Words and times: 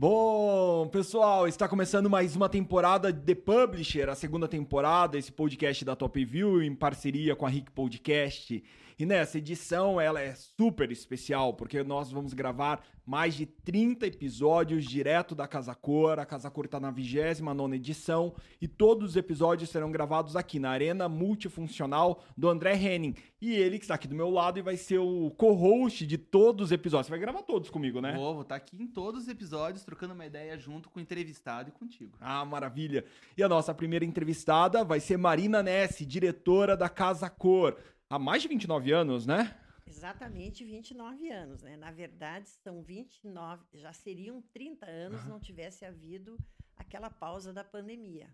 Bom, 0.00 0.86
pessoal, 0.86 1.48
está 1.48 1.66
começando 1.66 2.08
mais 2.08 2.36
uma 2.36 2.48
temporada 2.48 3.12
de 3.12 3.20
The 3.20 3.34
Publisher, 3.34 4.08
a 4.08 4.14
segunda 4.14 4.46
temporada, 4.46 5.18
esse 5.18 5.32
podcast 5.32 5.84
da 5.84 5.96
Top 5.96 6.24
View 6.24 6.62
em 6.62 6.72
parceria 6.72 7.34
com 7.34 7.44
a 7.44 7.48
Rick 7.48 7.72
Podcast. 7.72 8.62
E 8.98 9.06
nessa 9.06 9.38
edição 9.38 10.00
ela 10.00 10.20
é 10.20 10.34
super 10.34 10.90
especial, 10.90 11.54
porque 11.54 11.84
nós 11.84 12.10
vamos 12.10 12.34
gravar 12.34 12.84
mais 13.06 13.34
de 13.34 13.46
30 13.46 14.08
episódios 14.08 14.84
direto 14.84 15.36
da 15.36 15.46
Casa 15.46 15.72
Cor. 15.72 16.18
A 16.18 16.26
Casa 16.26 16.50
Cor 16.50 16.64
está 16.64 16.80
na 16.80 16.90
29 16.90 17.76
edição 17.76 18.34
e 18.60 18.66
todos 18.66 19.10
os 19.10 19.16
episódios 19.16 19.70
serão 19.70 19.92
gravados 19.92 20.34
aqui 20.34 20.58
na 20.58 20.70
Arena 20.70 21.08
Multifuncional 21.08 22.24
do 22.36 22.48
André 22.48 22.74
Henning. 22.74 23.14
E 23.40 23.54
ele 23.54 23.78
que 23.78 23.84
está 23.84 23.94
aqui 23.94 24.08
do 24.08 24.16
meu 24.16 24.30
lado 24.30 24.58
e 24.58 24.62
vai 24.62 24.76
ser 24.76 24.98
o 24.98 25.30
co-host 25.30 26.04
de 26.04 26.18
todos 26.18 26.66
os 26.66 26.72
episódios. 26.72 27.06
Você 27.06 27.12
vai 27.12 27.20
gravar 27.20 27.42
todos 27.44 27.70
comigo, 27.70 28.00
né? 28.00 28.14
Vou, 28.14 28.34
vou 28.34 28.42
estar 28.42 28.56
aqui 28.56 28.82
em 28.82 28.88
todos 28.88 29.22
os 29.22 29.28
episódios, 29.28 29.84
trocando 29.84 30.12
uma 30.12 30.26
ideia 30.26 30.58
junto 30.58 30.90
com 30.90 30.98
o 30.98 31.02
entrevistado 31.02 31.68
e 31.68 31.72
contigo. 31.72 32.18
Ah, 32.20 32.44
maravilha. 32.44 33.04
E 33.36 33.44
a 33.44 33.48
nossa 33.48 33.72
primeira 33.72 34.04
entrevistada 34.04 34.82
vai 34.82 34.98
ser 34.98 35.16
Marina 35.16 35.62
Nessi, 35.62 36.04
diretora 36.04 36.76
da 36.76 36.88
Casa 36.88 37.30
Cor 37.30 37.76
há 38.08 38.18
mais 38.18 38.42
de 38.42 38.48
29 38.48 38.92
anos, 38.92 39.26
né? 39.26 39.58
Exatamente 39.86 40.64
29 40.64 41.30
anos, 41.30 41.62
né? 41.62 41.76
Na 41.76 41.90
verdade, 41.90 42.48
são 42.48 42.82
29, 42.82 43.64
já 43.74 43.92
seriam 43.92 44.42
30 44.52 44.86
anos 44.86 45.22
uhum. 45.22 45.28
não 45.30 45.40
tivesse 45.40 45.84
havido 45.84 46.38
aquela 46.76 47.10
pausa 47.10 47.52
da 47.52 47.64
pandemia. 47.64 48.28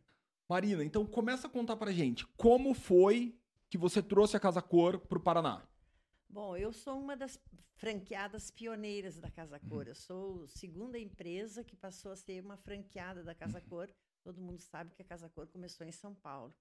Marina, 0.48 0.84
então 0.84 1.06
começa 1.06 1.46
a 1.46 1.50
contar 1.50 1.76
pra 1.76 1.92
gente 1.92 2.26
como 2.36 2.74
foi 2.74 3.38
que 3.70 3.78
você 3.78 4.02
trouxe 4.02 4.36
a 4.36 4.40
Casa 4.40 4.60
Cor 4.60 4.98
para 4.98 5.18
o 5.18 5.22
Paraná. 5.22 5.66
Bom, 6.28 6.56
eu 6.56 6.72
sou 6.72 6.98
uma 6.98 7.16
das 7.16 7.38
franqueadas 7.76 8.50
pioneiras 8.50 9.18
da 9.18 9.30
Casa 9.30 9.58
Cor. 9.60 9.82
Uhum. 9.82 9.88
Eu 9.88 9.94
sou 9.94 10.44
a 10.44 10.48
segunda 10.48 10.98
empresa 10.98 11.62
que 11.62 11.76
passou 11.76 12.12
a 12.12 12.16
ser 12.16 12.42
uma 12.42 12.56
franqueada 12.56 13.22
da 13.22 13.34
Casa 13.34 13.58
uhum. 13.58 13.68
Cor. 13.68 13.90
Todo 14.22 14.40
mundo 14.40 14.60
sabe 14.60 14.94
que 14.94 15.02
a 15.02 15.04
Casa 15.04 15.28
Cor 15.28 15.46
começou 15.46 15.86
em 15.86 15.92
São 15.92 16.14
Paulo. 16.14 16.52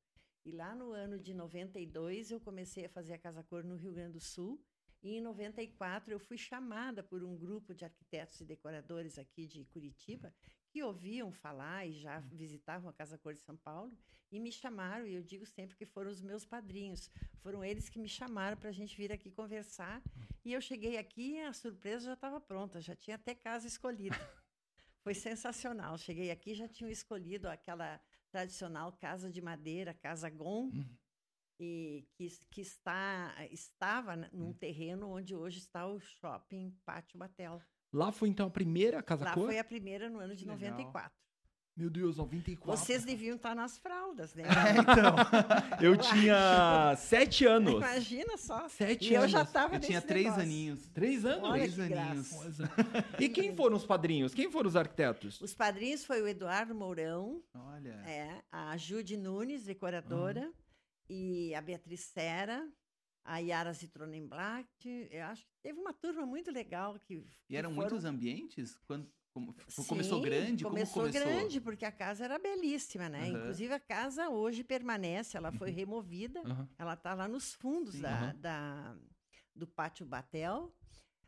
E 0.45 0.51
lá 0.51 0.75
no 0.75 0.91
ano 0.91 1.17
de 1.17 1.33
92 1.33 2.31
eu 2.31 2.39
comecei 2.39 2.85
a 2.85 2.89
fazer 2.89 3.13
a 3.13 3.17
Casa 3.17 3.43
Cor 3.43 3.63
no 3.63 3.75
Rio 3.75 3.93
Grande 3.93 4.13
do 4.13 4.19
Sul. 4.19 4.61
E 5.01 5.17
em 5.17 5.21
94 5.21 6.13
eu 6.13 6.19
fui 6.19 6.37
chamada 6.37 7.03
por 7.03 7.23
um 7.23 7.37
grupo 7.37 7.73
de 7.73 7.85
arquitetos 7.85 8.39
e 8.41 8.45
decoradores 8.45 9.17
aqui 9.17 9.47
de 9.47 9.65
Curitiba 9.65 10.33
que 10.69 10.81
ouviam 10.81 11.31
falar 11.31 11.85
e 11.85 11.93
já 11.93 12.19
visitavam 12.19 12.89
a 12.89 12.93
Casa 12.93 13.17
Cor 13.17 13.33
de 13.33 13.41
São 13.41 13.55
Paulo 13.55 13.95
e 14.33 14.39
me 14.39 14.51
chamaram, 14.51 15.05
e 15.05 15.13
eu 15.13 15.21
digo 15.21 15.45
sempre 15.45 15.75
que 15.75 15.85
foram 15.85 16.09
os 16.09 16.19
meus 16.19 16.43
padrinhos. 16.43 17.07
Foram 17.43 17.63
eles 17.63 17.87
que 17.87 17.99
me 17.99 18.09
chamaram 18.09 18.57
para 18.57 18.69
a 18.69 18.73
gente 18.73 18.97
vir 18.97 19.11
aqui 19.11 19.29
conversar. 19.29 20.01
E 20.43 20.51
eu 20.51 20.59
cheguei 20.59 20.97
aqui 20.97 21.33
e 21.33 21.41
a 21.41 21.53
surpresa 21.53 22.07
já 22.07 22.13
estava 22.13 22.41
pronta, 22.41 22.81
já 22.81 22.95
tinha 22.95 23.15
até 23.15 23.35
casa 23.35 23.67
escolhida. 23.67 24.15
Foi 25.03 25.13
sensacional. 25.13 25.99
Cheguei 25.99 26.31
aqui 26.31 26.55
já 26.55 26.67
tinham 26.67 26.89
escolhido 26.89 27.47
aquela 27.47 28.01
tradicional 28.33 28.91
casa 28.93 29.29
de 29.29 29.39
madeira, 29.39 29.93
Casa 29.93 30.27
Gon, 30.27 30.71
uhum. 30.73 30.97
e 31.59 32.07
que, 32.15 32.27
que 32.49 32.61
está, 32.61 33.31
estava 33.51 34.15
num 34.15 34.47
uhum. 34.47 34.53
terreno 34.53 35.07
onde 35.11 35.35
hoje 35.35 35.59
está 35.59 35.85
o 35.85 35.99
shopping 35.99 36.75
Pátio 36.83 37.19
Batel. 37.19 37.61
Lá 37.93 38.11
foi 38.11 38.29
então 38.29 38.47
a 38.47 38.51
primeira 38.51 39.03
casa 39.03 39.23
Lá 39.23 39.35
cor? 39.35 39.45
foi 39.45 39.59
a 39.59 39.63
primeira 39.63 40.09
no 40.09 40.17
ano 40.17 40.35
de 40.35 40.45
Legal. 40.45 40.57
94. 40.57 41.15
Meu 41.75 41.89
Deus, 41.89 42.17
94. 42.17 42.77
Vocês 42.77 43.03
deviam 43.03 43.35
estar 43.35 43.55
nas 43.55 43.79
fraldas, 43.79 44.35
né? 44.35 44.43
É, 44.43 44.79
então. 44.79 45.15
eu 45.81 45.97
tinha 45.97 46.95
sete 46.97 47.45
anos. 47.45 47.73
Imagina 47.73 48.37
só. 48.37 48.69
Sete 48.69 49.11
e 49.11 49.15
anos. 49.15 49.23
eu 49.33 49.39
já 49.39 49.43
estava 49.43 49.75
Eu 49.75 49.79
tinha 49.79 49.99
três 49.99 50.25
negócio. 50.25 50.43
aninhos. 50.43 50.89
Três 50.89 51.25
anos? 51.25 51.43
Olha 51.49 51.63
três 51.63 51.79
aninhos. 51.79 52.31
e 53.19 53.27
quem 53.27 53.55
foram 53.55 53.75
os 53.75 53.85
padrinhos? 53.85 54.35
Quem 54.35 54.51
foram 54.51 54.69
os 54.69 54.75
arquitetos? 54.75 55.41
Os 55.41 55.55
padrinhos 55.55 56.05
foi 56.05 56.21
o 56.21 56.27
Eduardo 56.27 56.75
Mourão. 56.75 57.41
Olha. 57.55 57.93
É, 58.05 58.43
a 58.51 58.77
Jude 58.77 59.17
Nunes, 59.17 59.63
decoradora. 59.63 60.41
Uhum. 60.41 60.53
E 61.09 61.55
a 61.55 61.61
Beatriz 61.61 62.01
Sera 62.01 62.63
a 63.23 63.37
Yara 63.37 63.73
Zitronenblatt. 63.73 65.07
Eu 65.11 65.23
acho 65.25 65.45
que 65.45 65.53
teve 65.61 65.79
uma 65.79 65.93
turma 65.93 66.25
muito 66.25 66.51
legal 66.51 66.99
que. 66.99 67.25
E 67.49 67.55
eram 67.55 67.69
foram... 67.69 67.81
muitos 67.81 68.05
ambientes? 68.05 68.77
Quando, 68.85 69.09
como, 69.33 69.55
Sim, 69.67 69.83
começou 69.85 70.21
grande? 70.21 70.63
Começou, 70.63 71.03
começou 71.03 71.21
grande, 71.21 71.59
porque 71.59 71.85
a 71.85 71.91
casa 71.91 72.23
era 72.23 72.37
belíssima, 72.37 73.09
né? 73.09 73.23
Uhum. 73.23 73.37
Inclusive, 73.37 73.73
a 73.73 73.79
casa 73.79 74.29
hoje 74.29 74.63
permanece, 74.63 75.35
ela 75.35 75.51
foi 75.51 75.69
uhum. 75.69 75.75
removida, 75.75 76.41
uhum. 76.41 76.67
ela 76.77 76.93
está 76.93 77.13
lá 77.13 77.27
nos 77.27 77.53
fundos 77.53 77.99
da, 77.99 78.33
da, 78.33 78.95
do 79.55 79.65
pátio 79.65 80.05
Batel. 80.05 80.71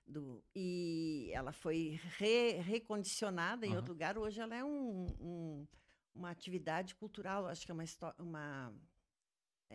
Do, 0.08 0.44
e 0.54 1.32
ela 1.34 1.52
foi 1.52 2.00
re, 2.20 2.60
recondicionada 2.60 3.66
em 3.66 3.76
outro 3.76 3.92
lugar. 3.92 4.20
Hoje 4.20 4.40
ela 4.40 4.56
é 4.56 4.64
um, 4.64 5.08
um, 5.20 5.68
uma 6.14 6.30
atividade 6.30 6.94
cultural, 6.94 7.48
acho 7.48 7.66
que 7.66 7.72
é 7.72 7.74
uma, 7.74 7.84
uma 8.20 8.72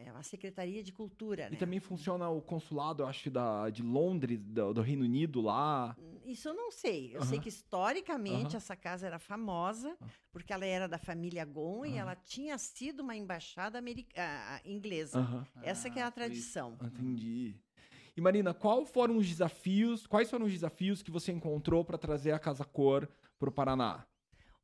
é 0.06 0.12
uma 0.12 0.22
Secretaria 0.22 0.82
de 0.82 0.92
Cultura. 0.92 1.48
E 1.48 1.50
né? 1.50 1.56
também 1.56 1.80
funciona 1.80 2.28
o 2.28 2.40
consulado, 2.40 3.04
acho, 3.04 3.30
da, 3.30 3.68
de 3.70 3.82
Londres, 3.82 4.38
do, 4.38 4.74
do 4.74 4.82
Reino 4.82 5.04
Unido 5.04 5.40
lá. 5.40 5.96
Isso 6.24 6.48
eu 6.48 6.54
não 6.54 6.70
sei. 6.70 7.16
Eu 7.16 7.24
sei 7.24 7.40
que 7.40 7.48
historicamente 7.48 8.56
essa 8.56 8.76
casa 8.76 9.06
era 9.06 9.18
famosa, 9.18 9.96
porque 10.32 10.52
ela 10.52 10.64
era 10.64 10.86
da 10.86 10.98
família 10.98 11.44
Gon 11.44 11.84
e 11.84 11.96
ela 11.96 12.14
tinha 12.14 12.56
sido 12.58 13.00
uma 13.00 13.16
embaixada 13.16 13.78
americana, 13.78 14.60
inglesa. 14.64 15.46
Essa 15.62 15.88
ah, 15.88 15.90
que 15.90 15.98
é 15.98 16.02
a 16.02 16.06
ah, 16.06 16.10
tradição. 16.10 16.78
Entendi. 16.82 17.56
E 18.16 18.20
Marina, 18.20 18.52
qual 18.52 18.84
foram 18.84 19.16
os 19.16 19.26
desafios? 19.26 20.06
Quais 20.06 20.30
foram 20.30 20.46
os 20.46 20.52
desafios 20.52 21.02
que 21.02 21.10
você 21.10 21.32
encontrou 21.32 21.84
para 21.84 21.96
trazer 21.96 22.32
a 22.32 22.38
Casa 22.38 22.64
Cor 22.64 23.08
para 23.38 23.48
o 23.48 23.52
Paraná? 23.52 24.06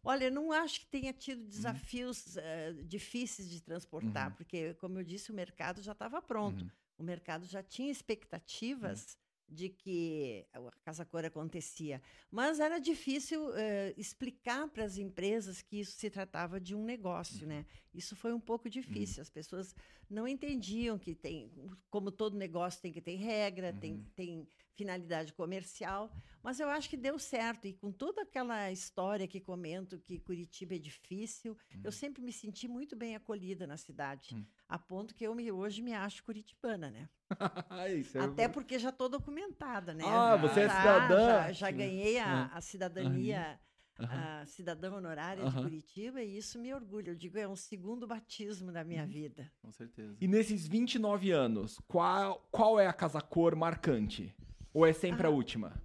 Olha, 0.06 0.30
não 0.30 0.52
acho 0.52 0.80
que 0.80 0.86
tenha 0.86 1.12
tido 1.12 1.40
uhum. 1.40 1.48
desafios 1.48 2.36
uhum. 2.36 2.42
uh, 2.80 2.84
difíceis 2.84 3.50
de 3.50 3.60
transportar, 3.60 4.28
uhum. 4.30 4.36
porque, 4.36 4.74
como 4.74 4.98
eu 4.98 5.04
disse, 5.04 5.30
o 5.32 5.34
mercado 5.34 5.82
já 5.82 5.92
estava 5.92 6.22
pronto. 6.22 6.62
Uhum. 6.62 6.70
O 6.98 7.02
mercado 7.02 7.44
já 7.44 7.62
tinha 7.62 7.90
expectativas 7.90 9.18
de 9.48 9.68
que 9.68 10.46
a 10.52 10.60
Casa 10.82 11.04
Cor 11.04 11.24
acontecia. 11.24 12.02
Mas 12.30 12.58
era 12.58 12.78
difícil 12.78 13.48
uh, 13.48 13.54
explicar 13.96 14.68
para 14.68 14.84
as 14.84 14.98
empresas 14.98 15.62
que 15.62 15.80
isso 15.80 15.92
se 15.92 16.10
tratava 16.10 16.60
de 16.60 16.74
um 16.74 16.84
negócio, 16.84 17.46
né? 17.46 17.64
Isso 17.94 18.16
foi 18.16 18.32
um 18.32 18.40
pouco 18.40 18.68
difícil. 18.68 19.18
Uhum. 19.18 19.22
As 19.22 19.30
pessoas 19.30 19.74
não 20.10 20.26
entendiam 20.26 20.98
que 20.98 21.14
tem, 21.14 21.50
como 21.90 22.10
todo 22.10 22.36
negócio 22.36 22.80
tem 22.80 22.92
que 22.92 23.00
ter 23.00 23.16
regra, 23.16 23.72
uhum. 23.72 23.78
tem, 23.78 24.06
tem 24.14 24.48
finalidade 24.76 25.32
comercial, 25.32 26.12
mas 26.42 26.60
eu 26.60 26.68
acho 26.68 26.88
que 26.88 26.96
deu 26.96 27.18
certo. 27.18 27.66
E 27.66 27.72
com 27.72 27.90
toda 27.90 28.22
aquela 28.22 28.70
história 28.70 29.26
que 29.26 29.40
comento 29.40 29.98
que 29.98 30.20
Curitiba 30.20 30.76
é 30.76 30.78
difícil, 30.78 31.56
uhum. 31.74 31.80
eu 31.82 31.90
sempre 31.90 32.22
me 32.22 32.32
senti 32.32 32.68
muito 32.68 32.94
bem 32.94 33.16
acolhida 33.16 33.66
na 33.66 33.76
cidade, 33.76 34.34
uhum. 34.34 34.46
a 34.68 34.78
ponto 34.78 35.14
que 35.14 35.24
eu 35.24 35.34
me, 35.34 35.50
hoje 35.50 35.82
me 35.82 35.92
acho 35.92 36.22
curitibana, 36.22 36.90
né? 36.90 37.08
é 38.14 38.20
Até 38.20 38.46
porque 38.48 38.78
já 38.78 38.90
estou 38.90 39.08
documentada, 39.08 39.92
né? 39.92 40.04
Ah, 40.06 40.36
você 40.36 40.60
é 40.60 40.68
cidadã? 40.68 41.26
Já, 41.26 41.52
já 41.52 41.70
ganhei 41.70 42.18
a, 42.18 42.46
a 42.46 42.60
cidadania. 42.60 43.58
Uhum. 43.98 44.06
a 44.10 44.44
cidadã 44.44 44.92
honorária 44.92 45.42
uhum. 45.42 45.48
de 45.48 45.56
Curitiba, 45.56 46.22
e 46.22 46.36
isso 46.36 46.58
me 46.58 46.72
orgulha. 46.74 47.12
Eu 47.12 47.14
digo, 47.14 47.38
é 47.38 47.48
um 47.48 47.56
segundo 47.56 48.06
batismo 48.06 48.70
da 48.70 48.84
minha 48.84 49.04
uhum. 49.04 49.08
vida. 49.08 49.50
Com 49.62 49.72
certeza. 49.72 50.14
E 50.20 50.28
nesses 50.28 50.66
29 50.66 51.30
anos, 51.30 51.80
qual, 51.88 52.46
qual 52.50 52.78
é 52.78 52.86
a 52.86 52.92
casa 52.92 53.22
cor 53.22 53.56
marcante? 53.56 54.36
Ou 54.76 54.84
é 54.84 54.92
sempre 54.92 55.26
ah, 55.26 55.30
a 55.30 55.32
última? 55.32 55.82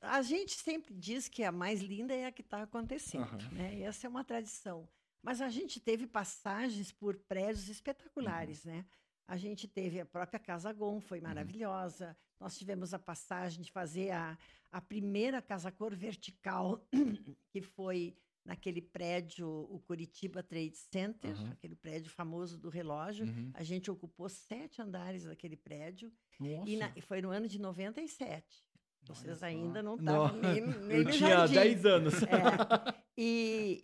A 0.00 0.22
gente 0.22 0.52
sempre 0.52 0.94
diz 0.94 1.28
que 1.28 1.44
a 1.44 1.52
mais 1.52 1.82
linda 1.82 2.14
é 2.14 2.24
a 2.24 2.32
que 2.32 2.40
está 2.40 2.62
acontecendo, 2.62 3.42
uhum. 3.42 3.58
né? 3.58 3.82
essa 3.82 4.06
é 4.06 4.08
uma 4.08 4.24
tradição. 4.24 4.88
Mas 5.22 5.42
a 5.42 5.50
gente 5.50 5.78
teve 5.78 6.06
passagens 6.06 6.90
por 6.90 7.14
prédios 7.14 7.68
espetaculares, 7.68 8.64
uhum. 8.64 8.72
né? 8.72 8.86
A 9.28 9.36
gente 9.36 9.68
teve 9.68 10.00
a 10.00 10.06
própria 10.06 10.40
Casa 10.40 10.72
Gon, 10.72 10.98
foi 10.98 11.18
uhum. 11.18 11.24
maravilhosa. 11.24 12.08
Uhum. 12.08 12.14
Nós 12.40 12.56
tivemos 12.56 12.94
a 12.94 12.98
passagem 12.98 13.60
de 13.60 13.70
fazer 13.70 14.12
a, 14.12 14.38
a 14.72 14.80
primeira 14.80 15.42
Casa 15.42 15.70
Cor 15.70 15.94
vertical, 15.94 16.80
que 17.52 17.60
foi 17.60 18.16
naquele 18.46 18.80
prédio, 18.80 19.48
o 19.48 19.80
Curitiba 19.80 20.42
Trade 20.42 20.76
Center, 20.76 21.36
uhum. 21.36 21.50
aquele 21.50 21.74
prédio 21.74 22.10
famoso 22.10 22.56
do 22.56 22.68
relógio. 22.68 23.26
Uhum. 23.26 23.50
A 23.52 23.62
gente 23.62 23.90
ocupou 23.90 24.28
sete 24.28 24.80
andares 24.80 25.24
daquele 25.24 25.56
prédio. 25.56 26.12
Nossa. 26.38 26.70
E, 26.70 26.76
na, 26.76 26.92
foi 27.02 27.20
no 27.20 27.30
ano 27.30 27.48
de 27.48 27.60
97. 27.60 28.64
Vocês 29.08 29.42
ainda 29.42 29.82
não 29.82 29.96
estavam 29.96 30.40
nem, 30.40 30.60
nem 30.82 30.98
Eu 30.98 31.10
tinha 31.10 31.46
10 31.46 31.86
anos. 31.86 32.14
É. 32.22 33.06
E, 33.16 33.80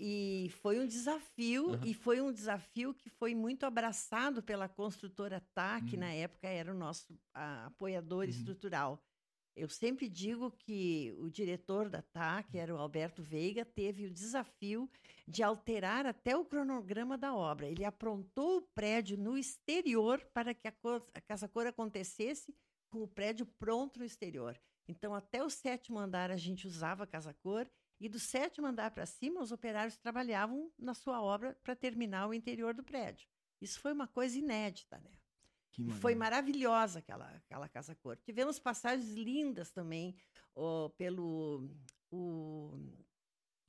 e, 0.47 0.51
foi 0.51 0.81
um 0.81 0.87
desafio, 0.87 1.71
uhum. 1.71 1.81
e 1.85 1.95
foi 1.95 2.21
um 2.21 2.33
desafio 2.33 2.93
que 2.93 3.09
foi 3.09 3.35
muito 3.35 3.65
abraçado 3.65 4.43
pela 4.43 4.69
construtora 4.69 5.41
TAC, 5.55 5.83
uhum. 5.83 5.89
que 5.89 5.97
na 5.97 6.13
época 6.13 6.49
era 6.49 6.73
o 6.73 6.77
nosso 6.77 7.19
a, 7.33 7.67
apoiador 7.67 8.25
uhum. 8.25 8.31
estrutural. 8.31 9.03
Eu 9.55 9.69
sempre 9.69 10.09
digo 10.09 10.51
que 10.51 11.13
o 11.19 11.29
diretor 11.29 11.89
da 11.91 12.01
TAC, 12.01 12.57
era 12.57 12.75
o 12.75 12.79
Alberto 12.79 13.23
Veiga, 13.23 13.65
teve 13.65 14.07
o 14.07 14.11
desafio 14.11 14.91
de 15.29 15.43
alterar 15.43 16.07
até 16.07 16.35
o 16.37 16.45
cronograma 16.45 17.19
da 17.19 17.35
obra. 17.35 17.69
Ele 17.69 17.85
aprontou 17.85 18.59
o 18.59 18.63
prédio 18.75 19.19
no 19.19 19.37
exterior 19.37 20.25
para 20.33 20.55
que 20.55 20.67
a, 20.67 20.73
cor, 20.73 21.07
a 21.13 21.21
Casa 21.21 21.49
Cor 21.49 21.67
acontecesse 21.67 22.55
com 22.91 23.03
o 23.03 23.09
prédio 23.09 23.45
pronto 23.45 23.99
no 23.99 24.05
exterior. 24.07 24.59
Então, 24.89 25.15
até 25.15 25.43
o 25.45 25.51
sétimo 25.51 25.99
andar 25.99 26.31
a 26.31 26.37
gente 26.37 26.67
usava 26.67 27.07
Casa 27.07 27.35
Cor 27.35 27.67
E 28.01 28.09
do 28.09 28.19
sétimo 28.19 28.67
andar 28.67 28.91
para 28.91 29.07
cima, 29.07 29.41
os 29.41 29.53
operários 29.53 29.97
trabalhavam 29.97 30.73
na 30.79 30.95
sua 30.95 31.23
obra 31.23 31.57
para 31.63 31.77
terminar 31.77 32.27
o 32.27 32.35
interior 32.35 32.75
do 32.75 32.83
prédio. 32.83 33.29
Isso 33.61 33.79
foi 33.81 33.93
uma 33.93 34.09
coisa 34.09 34.37
inédita, 34.37 34.99
né? 34.99 35.22
Que 35.73 35.91
Foi 35.93 36.15
maravilhosa 36.15 36.99
aquela, 36.99 37.27
aquela 37.37 37.69
casa 37.69 37.95
cor. 37.95 38.17
Tivemos 38.19 38.59
passagens 38.59 39.11
lindas 39.15 39.71
também 39.73 40.15
pelo 40.99 41.69
o, 42.11 42.77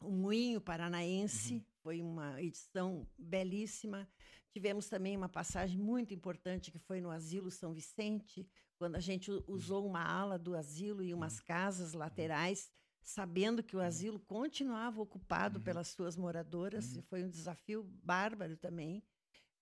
o 0.02 0.12
Moinho 0.12 0.60
Paranaense, 0.60 1.66
foi 1.82 2.02
uma 2.02 2.42
edição 2.42 3.08
belíssima. 3.18 4.08
Tivemos 4.52 4.88
também 4.88 5.16
uma 5.18 5.30
passagem 5.30 5.80
muito 5.80 6.14
importante 6.14 6.72
que 6.72 6.78
foi 6.78 7.00
no 7.02 7.10
Asilo 7.10 7.50
São 7.50 7.74
Vicente, 7.74 8.46
quando 8.78 8.96
a 8.96 9.00
gente 9.00 9.32
u- 9.32 9.44
usou 9.48 9.88
uma 9.88 10.04
ala 10.04 10.38
do 10.38 10.56
asilo 10.56 11.02
e 11.02 11.14
umas 11.14 11.40
casas 11.40 11.94
laterais, 11.94 12.70
sabendo 13.02 13.64
que 13.64 13.76
o 13.76 13.82
asilo 13.82 14.20
continuava 14.20 15.02
ocupado 15.02 15.58
Uhum. 15.58 15.64
pelas 15.64 15.88
suas 15.88 16.16
moradoras, 16.18 16.92
Uhum. 16.94 17.00
e 17.00 17.02
foi 17.02 17.24
um 17.24 17.30
desafio 17.30 17.84
bárbaro 18.04 18.56
também. 18.58 19.02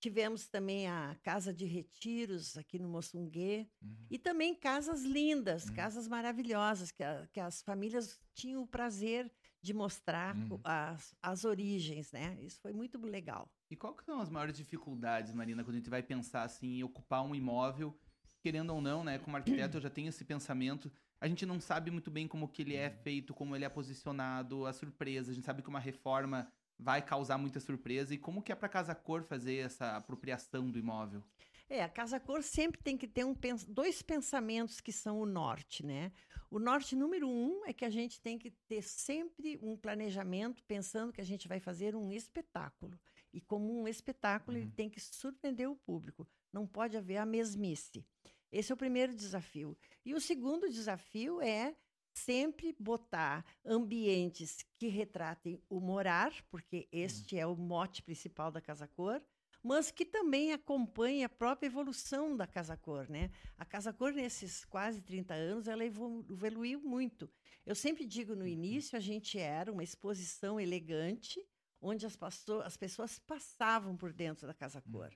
Tivemos 0.01 0.47
também 0.47 0.87
a 0.87 1.15
Casa 1.21 1.53
de 1.53 1.63
Retiros 1.65 2.57
aqui 2.57 2.79
no 2.79 2.89
Moçunguê. 2.89 3.67
Uhum. 3.81 3.95
E 4.09 4.17
também 4.17 4.55
casas 4.55 5.03
lindas, 5.03 5.67
Uhum. 5.67 5.73
casas 5.75 6.07
maravilhosas, 6.07 6.91
que, 6.91 7.03
a- 7.03 7.27
que 7.31 7.39
as 7.39 7.61
famílias 7.61 8.19
tinham 8.33 8.63
o 8.63 8.67
prazer 8.67 9.31
de 9.61 9.73
mostrar 9.75 10.35
Uhum. 10.35 10.59
as, 10.63 11.15
as 11.21 11.45
origens, 11.45 12.11
né? 12.11 12.35
Isso 12.41 12.59
foi 12.61 12.73
muito 12.73 12.97
legal. 12.99 13.47
E 13.69 13.75
qual 13.75 13.93
que 13.95 14.03
são 14.03 14.19
as 14.19 14.27
maiores 14.29 14.57
dificuldades, 14.57 15.31
Marina, 15.33 15.63
quando 15.63 15.75
a 15.75 15.77
gente 15.77 15.89
vai 15.89 16.01
pensar 16.01 16.41
assim 16.43 16.79
em 16.79 16.83
ocupar 16.83 17.23
um 17.23 17.35
imóvel, 17.35 17.95
querendo 18.41 18.73
ou 18.73 18.81
não, 18.81 19.03
né? 19.03 19.19
Como 19.19 19.37
arquiteto 19.37 19.77
eu 19.77 19.81
já 19.81 19.89
tenho 19.91 20.09
esse 20.09 20.25
pensamento. 20.25 20.91
A 21.21 21.27
gente 21.27 21.45
não 21.45 21.61
sabe 21.61 21.91
muito 21.91 22.09
bem 22.09 22.27
como 22.27 22.49
que 22.49 22.63
ele 22.63 22.75
é 22.75 22.89
feito, 22.89 23.35
como 23.35 23.55
ele 23.55 23.63
é 23.65 23.69
posicionado, 23.69 24.65
a 24.65 24.73
surpresa. 24.73 25.29
A 25.31 25.35
gente 25.35 25.45
sabe 25.45 25.61
que 25.61 25.69
uma 25.69 25.79
reforma 25.79 26.51
vai 26.81 27.01
causar 27.01 27.37
muita 27.37 27.59
surpresa 27.59 28.13
e 28.13 28.17
como 28.17 28.41
que 28.41 28.51
é 28.51 28.55
para 28.55 28.67
casa 28.67 28.95
cor 28.95 29.23
fazer 29.23 29.57
essa 29.57 29.95
apropriação 29.95 30.69
do 30.69 30.79
imóvel. 30.79 31.23
É, 31.69 31.81
a 31.83 31.87
Casa 31.87 32.19
Cor 32.19 32.43
sempre 32.43 32.81
tem 32.83 32.97
que 32.97 33.07
ter 33.07 33.23
um 33.23 33.33
dois 33.69 34.01
pensamentos 34.01 34.81
que 34.81 34.91
são 34.91 35.21
o 35.21 35.25
norte, 35.25 35.85
né? 35.85 36.11
O 36.49 36.59
norte 36.59 36.97
número 36.97 37.29
um 37.29 37.63
é 37.65 37.71
que 37.71 37.85
a 37.85 37.89
gente 37.89 38.19
tem 38.19 38.37
que 38.37 38.51
ter 38.67 38.81
sempre 38.81 39.57
um 39.61 39.77
planejamento 39.77 40.61
pensando 40.65 41.13
que 41.13 41.21
a 41.21 41.25
gente 41.25 41.47
vai 41.47 41.61
fazer 41.61 41.95
um 41.95 42.11
espetáculo. 42.11 42.99
E 43.33 43.39
como 43.39 43.71
um 43.73 43.87
espetáculo, 43.87 44.57
ele 44.57 44.65
Uhum. 44.65 44.71
tem 44.71 44.89
que 44.89 44.99
surpreender 44.99 45.69
o 45.69 45.77
público. 45.77 46.27
Não 46.51 46.67
pode 46.67 46.97
haver 46.97 47.15
a 47.17 47.25
mesmice. 47.25 48.05
Esse 48.51 48.73
é 48.73 48.75
o 48.75 48.77
primeiro 48.77 49.15
desafio. 49.15 49.77
E 50.05 50.13
o 50.13 50.19
segundo 50.19 50.69
desafio 50.69 51.41
é 51.41 51.73
sempre 52.13 52.75
botar 52.79 53.45
ambientes 53.65 54.65
que 54.77 54.87
retratem 54.87 55.61
o 55.69 55.79
morar, 55.79 56.31
porque 56.49 56.87
este 56.91 57.37
é 57.37 57.45
o 57.45 57.55
mote 57.55 58.01
principal 58.01 58.51
da 58.51 58.61
Casa 58.61 58.87
Cor, 58.87 59.21
mas 59.63 59.91
que 59.91 60.05
também 60.05 60.53
acompanhe 60.53 61.23
a 61.23 61.29
própria 61.29 61.67
evolução 61.67 62.35
da 62.35 62.47
Casa 62.47 62.75
Cor, 62.75 63.07
né? 63.09 63.29
A 63.57 63.63
Casa 63.63 63.93
Cor, 63.93 64.11
nesses 64.11 64.65
quase 64.65 65.01
30 65.01 65.33
anos, 65.33 65.67
ela 65.67 65.85
evolu- 65.85 66.25
evoluiu 66.29 66.81
muito. 66.81 67.29
Eu 67.65 67.75
sempre 67.75 68.05
digo, 68.05 68.35
no 68.35 68.47
início, 68.47 68.97
a 68.97 69.01
gente 69.01 69.37
era 69.37 69.71
uma 69.71 69.83
exposição 69.83 70.59
elegante, 70.59 71.39
onde 71.79 72.05
as, 72.05 72.17
as 72.65 72.75
pessoas 72.75 73.19
passavam 73.19 73.95
por 73.95 74.11
dentro 74.11 74.47
da 74.47 74.53
Casa 74.53 74.81
Cor. 74.81 75.11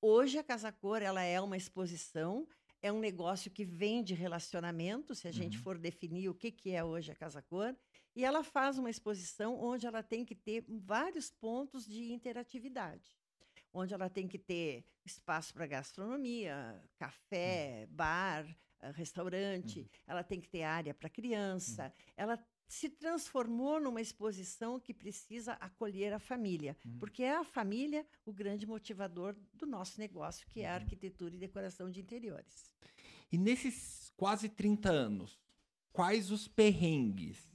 Hoje, 0.00 0.38
a 0.38 0.44
Casa 0.44 0.72
Cor, 0.72 1.00
ela 1.00 1.22
é 1.22 1.40
uma 1.40 1.56
exposição, 1.56 2.46
é 2.84 2.92
um 2.92 3.00
negócio 3.00 3.50
que 3.50 3.64
vem 3.64 4.04
de 4.04 4.12
relacionamento, 4.12 5.14
se 5.14 5.26
a 5.26 5.32
gente 5.32 5.56
Uhum. 5.56 5.62
for 5.64 5.78
definir 5.78 6.28
o 6.28 6.34
que, 6.34 6.50
que 6.52 6.70
é 6.72 6.84
hoje 6.84 7.10
a 7.10 7.14
Casa 7.14 7.40
Cor, 7.40 7.74
e 8.14 8.22
ela 8.24 8.44
faz 8.44 8.76
uma 8.78 8.90
exposição 8.90 9.58
onde 9.58 9.86
ela 9.86 10.02
tem 10.02 10.22
que 10.22 10.34
ter 10.34 10.62
vários 10.68 11.30
pontos 11.30 11.86
de 11.86 12.12
interatividade 12.12 13.16
onde 13.76 13.92
ela 13.92 14.08
tem 14.08 14.28
que 14.28 14.38
ter 14.38 14.84
espaço 15.04 15.52
para 15.52 15.66
gastronomia, 15.66 16.80
café, 16.96 17.86
bar, 17.90 18.46
eh, 18.80 18.90
restaurante, 18.92 19.80
Uhum. 19.80 19.88
ela 20.06 20.22
tem 20.22 20.40
que 20.40 20.48
ter 20.48 20.62
área 20.62 20.94
para 20.94 21.08
criança. 21.10 21.92
Ela 22.16 22.36
se 22.66 22.88
transformou 22.88 23.78
numa 23.80 24.00
exposição 24.00 24.80
que 24.80 24.92
precisa 24.94 25.52
acolher 25.54 26.12
a 26.12 26.18
família, 26.18 26.76
Uhum. 26.84 26.98
porque 26.98 27.22
é 27.22 27.36
a 27.36 27.44
família 27.44 28.06
o 28.24 28.32
grande 28.32 28.66
motivador 28.66 29.36
do 29.52 29.66
nosso 29.66 30.00
negócio, 30.00 30.46
que 30.50 30.60
é 30.60 30.66
a 30.68 30.70
Uhum. 30.70 30.76
arquitetura 30.76 31.34
e 31.34 31.38
decoração 31.38 31.90
de 31.90 32.00
interiores. 32.00 32.70
E 33.30 33.38
nesses 33.38 34.12
quase 34.16 34.48
30 34.48 34.90
anos, 34.90 35.38
quais 35.92 36.30
os 36.30 36.48
perrengues? 36.48 37.52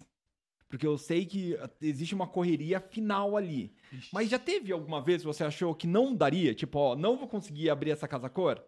Porque 0.67 0.85
eu 0.85 0.97
sei 0.99 1.25
que 1.25 1.55
existe 1.81 2.13
uma 2.13 2.27
correria 2.27 2.79
final 2.79 3.35
ali. 3.35 3.73
Mas 4.13 4.29
já 4.29 4.37
teve 4.37 4.71
alguma 4.71 5.01
vez 5.01 5.21
que 5.23 5.27
você 5.27 5.43
achou 5.43 5.73
que 5.73 5.87
não 5.87 6.15
daria? 6.15 6.53
Tipo, 6.53 6.77
ó, 6.77 6.95
não 6.95 7.17
vou 7.17 7.27
conseguir 7.27 7.71
abrir 7.71 7.89
essa 7.89 8.07
casa 8.07 8.29
cor? 8.29 8.63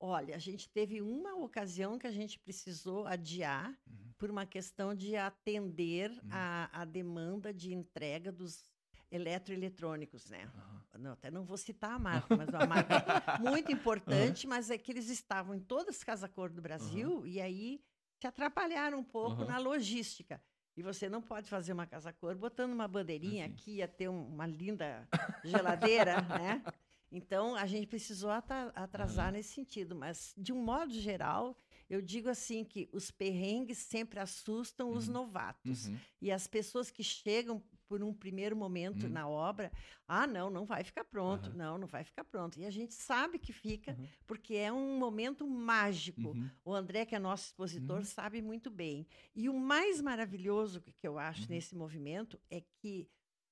Olha, 0.00 0.36
a 0.36 0.38
gente 0.38 0.68
teve 0.68 1.00
uma 1.02 1.34
ocasião 1.36 1.98
que 1.98 2.06
a 2.06 2.10
gente 2.12 2.38
precisou 2.38 3.06
adiar 3.06 3.70
Uhum. 3.86 4.12
por 4.16 4.30
uma 4.30 4.46
questão 4.46 4.94
de 4.94 5.16
atender 5.16 6.10
a, 6.30 6.82
a 6.82 6.84
demanda 6.84 7.52
de 7.52 7.72
entrega 7.74 8.30
dos 8.30 8.68
eletroeletrônicos, 9.10 10.28
né? 10.30 10.50
Não, 10.98 11.12
até 11.12 11.30
não 11.30 11.44
vou 11.44 11.56
citar 11.56 11.92
a 11.92 11.98
marca, 11.98 12.36
mas 12.36 12.48
uma 12.48 12.66
marca 12.66 12.88
muito 13.40 13.70
importante, 13.70 14.46
mas 14.46 14.70
é 14.70 14.76
que 14.78 14.90
eles 14.90 15.08
estavam 15.10 15.54
em 15.54 15.60
todas 15.60 15.96
as 15.96 16.02
casas 16.04 16.30
cor 16.30 16.50
do 16.50 16.60
Brasil 16.62 17.24
e 17.26 17.40
aí 17.40 17.80
se 18.20 18.26
atrapalharam 18.26 18.98
um 18.98 19.04
pouco 19.04 19.44
na 19.44 19.58
logística. 19.58 20.42
E 20.76 20.82
você 20.82 21.08
não 21.08 21.20
pode 21.22 21.48
fazer 21.48 21.72
uma 21.72 21.86
casa 21.86 22.12
cor 22.12 22.34
botando 22.36 22.72
uma 22.72 22.88
bandeirinha 22.88 23.44
Assim. 23.44 23.54
aqui, 23.54 23.70
ia 23.76 23.88
ter 23.88 24.08
um- 24.08 24.26
uma 24.28 24.46
linda 24.46 25.08
geladeira, 25.44 26.20
né? 26.22 26.62
Então, 27.10 27.54
a 27.54 27.66
gente 27.66 27.86
precisou 27.86 28.30
atrasar 28.30 29.32
nesse 29.32 29.54
sentido, 29.54 29.94
mas 29.94 30.34
de 30.36 30.52
um 30.52 30.62
modo 30.62 30.92
geral, 30.92 31.56
eu 31.88 32.02
digo 32.02 32.28
assim 32.28 32.64
que 32.64 32.88
os 32.92 33.10
perrengues 33.10 33.78
sempre 33.78 34.20
assustam 34.20 34.90
os 34.90 35.06
Uhum. 35.08 35.14
novatos. 35.14 35.86
Uhum. 35.86 35.98
E 36.20 36.30
as 36.30 36.46
pessoas 36.46 36.90
que 36.90 37.02
chegam 37.02 37.62
por 37.88 38.02
um 38.02 38.12
primeiro 38.12 38.54
momento 38.54 39.04
Uhum. 39.04 39.08
na 39.12 39.26
obra, 39.26 39.72
ah, 40.06 40.26
não, 40.26 40.50
não 40.50 40.66
vai 40.66 40.84
ficar 40.84 41.04
pronto, 41.04 41.46
Aham. 41.48 41.56
não, 41.56 41.78
não 41.78 41.86
vai 41.88 42.04
ficar 42.04 42.22
pronto. 42.24 42.60
E 42.60 42.66
a 42.66 42.70
gente 42.70 42.92
sabe 42.92 43.38
que 43.38 43.50
fica, 43.50 43.96
Uhum. 43.98 44.06
porque 44.26 44.54
é 44.56 44.70
um 44.70 44.98
momento 44.98 45.46
mágico. 45.46 46.28
Uhum. 46.32 46.50
O 46.62 46.74
André, 46.74 47.06
que 47.06 47.14
é 47.14 47.18
nosso 47.18 47.46
expositor, 47.46 47.98
Uhum. 48.00 48.04
sabe 48.04 48.42
muito 48.42 48.70
bem. 48.70 49.06
E 49.34 49.48
o 49.48 49.54
mais 49.58 50.02
maravilhoso 50.02 50.82
que 50.82 51.08
eu 51.08 51.18
acho 51.18 51.42
Uhum. 51.44 51.46
nesse 51.54 51.74
movimento 51.74 52.38
é 52.50 52.60
que 52.60 53.08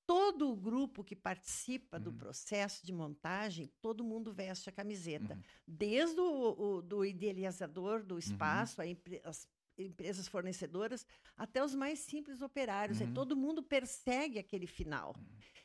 todo 0.07 0.51
o 0.51 0.57
grupo 0.57 1.03
que 1.03 1.17
participa 1.17 1.99
do 1.99 2.11
Uhum. 2.11 2.17
processo 2.19 2.87
de 2.87 2.93
montagem, 2.93 3.71
todo 3.81 4.05
mundo 4.05 4.33
veste 4.33 4.69
a 4.69 4.73
camiseta. 4.73 5.35
Uhum. 5.35 5.43
Desde 5.67 6.21
o, 6.21 6.55
o- 6.77 6.83
do 6.83 7.05
idealizador 7.05 8.03
do 8.05 8.19
espaço, 8.19 8.81
a 8.81 8.87
empre- 8.87 9.21
as 9.25 9.49
empresas 9.79 10.27
fornecedoras, 10.29 11.05
até 11.37 11.63
os 11.63 11.75
mais 11.75 11.99
simples 11.99 12.41
operários. 12.41 13.01
Uhum. 13.01 13.09
E 13.09 13.13
todo 13.13 13.37
mundo 13.37 13.63
persegue 13.63 14.39
aquele 14.39 14.67
final. 14.67 15.15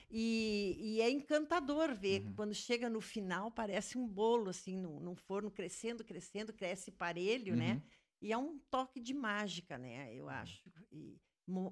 E, 0.09 0.75
e 0.79 1.01
é 1.01 1.09
encantador 1.09 1.93
ver 1.95 2.21
Uhum. 2.25 2.33
quando 2.35 2.53
chega 2.53 2.89
no 2.89 2.99
final, 2.99 3.49
parece 3.51 3.97
um 3.97 4.05
bolo, 4.07 4.49
assim, 4.49 4.75
num, 4.75 4.99
num 4.99 5.15
forno 5.15 5.49
crescendo, 5.49 6.03
crescendo, 6.03 6.51
cresce 6.51 6.91
parelho, 6.91 7.55
né? 7.55 7.75
Uhum. 7.75 7.81
E 8.23 8.33
é 8.33 8.37
um 8.37 8.59
toque 8.69 8.99
de 8.99 9.13
mágica, 9.13 9.77
né? 9.77 10.13
Eu 10.13 10.27
acho. 10.29 10.69
E 10.91 11.17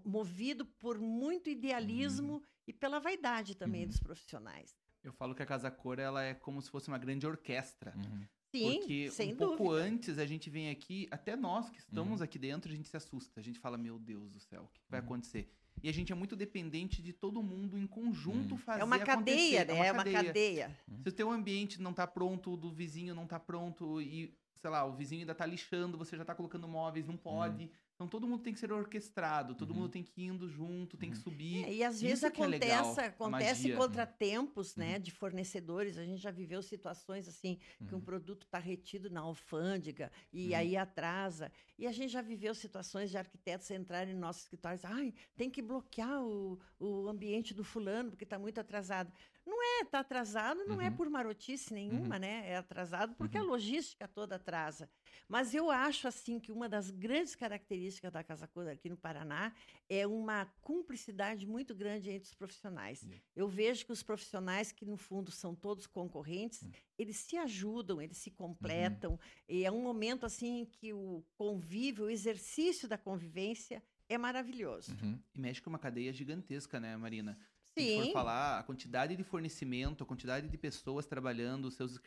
movido 0.05 0.65
por 0.65 0.99
muito 0.99 1.49
idealismo 1.49 2.41
e 2.67 2.73
pela 2.73 2.99
vaidade 2.99 3.55
também 3.55 3.81
Uhum. 3.83 3.87
dos 3.87 3.99
profissionais. 3.99 4.75
Eu 5.03 5.13
falo 5.13 5.33
que 5.33 5.41
a 5.41 5.45
Casa 5.45 5.71
Cor 5.71 5.97
ela 5.99 6.21
é 6.23 6.33
como 6.33 6.61
se 6.61 6.69
fosse 6.69 6.87
uma 6.89 6.97
grande 6.97 7.25
orquestra. 7.25 7.93
Uhum. 7.95 8.21
Sim, 8.51 8.79
Porque 8.79 9.11
sem 9.11 9.27
um 9.33 9.35
dúvida. 9.37 9.57
pouco 9.57 9.71
antes 9.71 10.17
a 10.17 10.25
gente 10.25 10.49
vem 10.49 10.69
aqui, 10.71 11.07
até 11.11 11.35
nós 11.35 11.69
que 11.69 11.79
estamos 11.79 12.19
Uhum. 12.19 12.23
aqui 12.25 12.39
dentro, 12.39 12.71
a 12.71 12.75
gente 12.75 12.89
se 12.89 12.97
assusta. 12.97 13.39
A 13.39 13.43
gente 13.43 13.59
fala, 13.59 13.77
meu 13.77 13.99
Deus 13.99 14.29
do 14.31 14.39
céu, 14.39 14.63
o 14.63 14.67
que 14.73 14.81
vai 14.89 14.99
Uhum. 14.99 15.05
acontecer? 15.05 15.49
E 15.83 15.87
a 15.87 15.93
gente 15.93 16.11
é 16.11 16.15
muito 16.15 16.35
dependente 16.35 17.01
de 17.01 17.13
todo 17.13 17.41
mundo 17.43 17.77
em 17.77 17.85
conjunto 17.87 18.53
Uhum. 18.55 18.57
fazer 18.57 18.81
É 18.81 18.83
uma 18.83 18.99
cadeia, 18.99 19.61
acontecer. 19.61 19.79
né? 19.81 19.87
É 19.87 19.91
uma 19.91 20.03
cadeia. 20.03 20.77
Se 21.03 21.09
o 21.09 21.11
teu 21.11 21.31
ambiente 21.31 21.79
não 21.81 21.93
tá 21.93 22.05
pronto, 22.07 22.53
o 22.53 22.57
do 22.57 22.71
vizinho 22.71 23.13
não 23.15 23.25
tá 23.27 23.39
pronto 23.39 24.01
e, 24.01 24.35
sei 24.57 24.69
lá, 24.69 24.83
o 24.83 24.93
vizinho 24.93 25.21
ainda 25.21 25.35
tá 25.35 25.45
lixando, 25.45 25.97
você 25.97 26.17
já 26.17 26.25
tá 26.25 26.33
colocando 26.35 26.67
móveis, 26.67 27.05
não 27.07 27.15
pode. 27.15 27.71
Então 27.99 28.07
todo 28.07 28.25
mundo 28.25 28.41
tem 28.41 28.53
que 28.53 28.59
ser 28.61 28.71
orquestrado, 28.71 29.53
todo 29.53 29.71
Uhum. 29.71 29.75
mundo 29.75 29.89
tem 29.89 30.01
que 30.01 30.21
ir 30.21 30.27
indo 30.27 30.47
junto, 30.47 30.95
tem 30.95 31.09
que 31.11 31.17
Uhum. 31.17 31.21
subir. 31.23 31.65
É, 31.65 31.73
e 31.73 31.83
às 31.83 31.99
vezes 31.99 32.23
Isso 32.23 32.31
que 32.31 32.41
é 32.41 32.47
legal, 32.47 32.79
acontece, 32.93 33.01
acontece 33.01 33.73
contratempos, 33.73 34.75
né, 34.77 34.93
Uhum. 34.93 34.99
de 35.01 35.11
fornecedores. 35.11 35.97
A 35.97 36.05
gente 36.05 36.21
já 36.21 36.31
viveu 36.31 36.61
situações 36.61 37.27
assim 37.27 37.59
que 37.85 37.93
um 37.93 37.97
Uhum. 37.97 38.01
produto 38.05 38.43
está 38.45 38.57
retido 38.57 39.09
na 39.09 39.19
alfândega 39.19 40.09
e 40.31 40.51
Uhum. 40.51 40.55
aí 40.59 40.77
atrasa. 40.77 41.51
E 41.77 41.85
a 41.85 41.91
gente 41.91 42.09
já 42.11 42.21
viveu 42.21 42.55
situações 42.55 43.09
de 43.09 43.17
arquitetos 43.17 43.69
entrarem 43.69 44.13
em 44.13 44.17
nossos 44.17 44.43
escritórios, 44.43 44.85
ai, 44.85 45.13
tem 45.35 45.49
que 45.49 45.61
bloquear 45.61 46.23
o, 46.23 46.57
o 46.79 47.09
ambiente 47.09 47.53
do 47.53 47.65
fulano 47.65 48.11
porque 48.11 48.23
está 48.23 48.39
muito 48.39 48.59
atrasado. 48.61 49.11
Não 49.45 49.61
é, 49.81 49.83
tá 49.85 49.99
atrasado, 49.99 50.63
não 50.65 50.79
é 50.79 50.91
por 50.91 51.09
marotice 51.09 51.73
nenhuma, 51.73 52.19
né? 52.19 52.43
É 52.49 52.57
atrasado 52.57 53.15
porque 53.15 53.37
a 53.37 53.41
logística 53.41 54.07
toda 54.07 54.35
atrasa. 54.35 54.87
Mas 55.27 55.55
eu 55.55 55.71
acho, 55.71 56.07
assim, 56.07 56.39
que 56.39 56.51
uma 56.51 56.69
das 56.69 56.91
grandes 56.91 57.35
características 57.35 57.88
da 58.11 58.23
Casa 58.23 58.47
Cor 58.47 58.67
aqui 58.67 58.89
no 58.89 58.95
Paraná 58.97 59.53
é 59.89 60.05
uma 60.05 60.45
cumplicidade 60.61 61.45
muito 61.45 61.73
grande 61.75 62.09
entre 62.11 62.27
os 62.27 62.33
profissionais. 62.35 63.01
Yeah. 63.01 63.23
Eu 63.35 63.47
vejo 63.47 63.85
que 63.85 63.91
os 63.91 64.03
profissionais, 64.03 64.71
que 64.71 64.85
no 64.85 64.97
fundo 64.97 65.31
são 65.31 65.55
todos 65.55 65.87
concorrentes, 65.87 66.63
Hum. 66.63 66.71
eles 66.97 67.17
se 67.17 67.35
ajudam, 67.37 68.01
eles 68.01 68.17
Uhum. 68.17 68.23
se 68.23 68.31
completam. 68.31 69.19
E 69.47 69.65
é 69.65 69.71
um 69.71 69.81
momento, 69.81 70.25
assim, 70.25 70.65
que 70.71 70.93
o 70.93 71.23
convívio, 71.37 72.05
o 72.05 72.09
exercício 72.09 72.87
da 72.87 72.97
convivência 72.97 73.81
é 74.07 74.17
maravilhoso. 74.17 74.91
Uhum. 75.01 75.19
E 75.35 75.39
mexe 75.39 75.61
com 75.61 75.69
uma 75.69 75.79
cadeia 75.79 76.11
gigantesca, 76.13 76.79
né, 76.79 76.95
Marina? 76.97 77.37
Se 77.61 77.81
Sim. 77.81 78.03
for 78.05 78.13
falar, 78.13 78.59
a 78.59 78.63
quantidade 78.63 79.15
de 79.15 79.23
fornecimento, 79.23 80.03
a 80.03 80.07
quantidade 80.07 80.47
de 80.47 80.57
pessoas 80.57 81.05
trabalhando, 81.05 81.69
seus, 81.69 81.99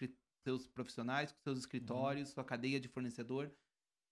seus 0.42 0.66
profissionais, 0.66 1.32
seus 1.44 1.58
escritórios, 1.60 2.30
sua 2.30 2.44
cadeia 2.44 2.80
de 2.80 2.88
fornecedor, 2.88 3.50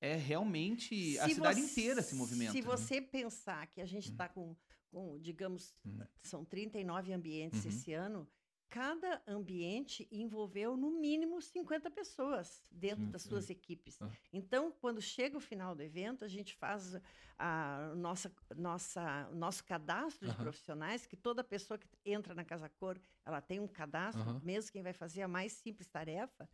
é 0.00 0.16
realmente 0.16 1.18
a 1.18 1.28
Se 1.28 1.34
cidade 1.34 1.60
você- 1.60 1.66
inteira 1.70 2.02
se 2.02 2.14
movimenta. 2.14 2.52
Se 2.52 2.62
você 2.62 3.00
pensar 3.00 3.66
que 3.66 3.80
a 3.80 3.86
gente 3.86 4.06
Uhum. 4.08 4.12
está 4.14 4.28
com, 4.28 4.56
com, 4.90 5.18
digamos, 5.20 5.74
Uhum. 5.84 6.00
são 6.22 6.44
39 6.44 7.12
ambientes 7.12 7.64
Uhum. 7.64 7.70
esse 7.70 7.92
ano, 7.92 8.28
cada 8.68 9.20
ambiente 9.26 10.06
envolveu 10.12 10.76
no 10.76 10.92
mínimo 11.00 11.42
50 11.42 11.90
pessoas 11.90 12.62
dentro 12.70 13.04
das 13.06 13.22
suas 13.22 13.50
equipes. 13.50 14.00
Ah. 14.00 14.08
Então, 14.32 14.70
quando 14.80 15.02
chega 15.02 15.36
o 15.36 15.40
final 15.40 15.74
do 15.74 15.82
evento, 15.82 16.24
a 16.24 16.28
gente 16.28 16.54
faz 16.54 16.94
a 17.36 17.92
nossa, 17.96 18.32
nossa, 18.56 19.28
nosso 19.32 19.64
cadastro 19.64 20.28
de 20.28 20.36
profissionais, 20.36 21.04
que 21.06 21.16
toda 21.16 21.42
pessoa 21.42 21.78
que 21.78 21.88
entra 22.04 22.32
na 22.34 22.44
Casa 22.44 22.68
Cor, 22.68 23.00
ela 23.26 23.40
tem 23.40 23.58
um 23.58 23.66
cadastro, 23.66 24.40
mesmo 24.44 24.70
quem 24.70 24.82
vai 24.82 24.92
fazer 24.92 25.22
a 25.22 25.28
mais 25.28 25.52
simples 25.52 25.88
tarefa, 25.88 26.48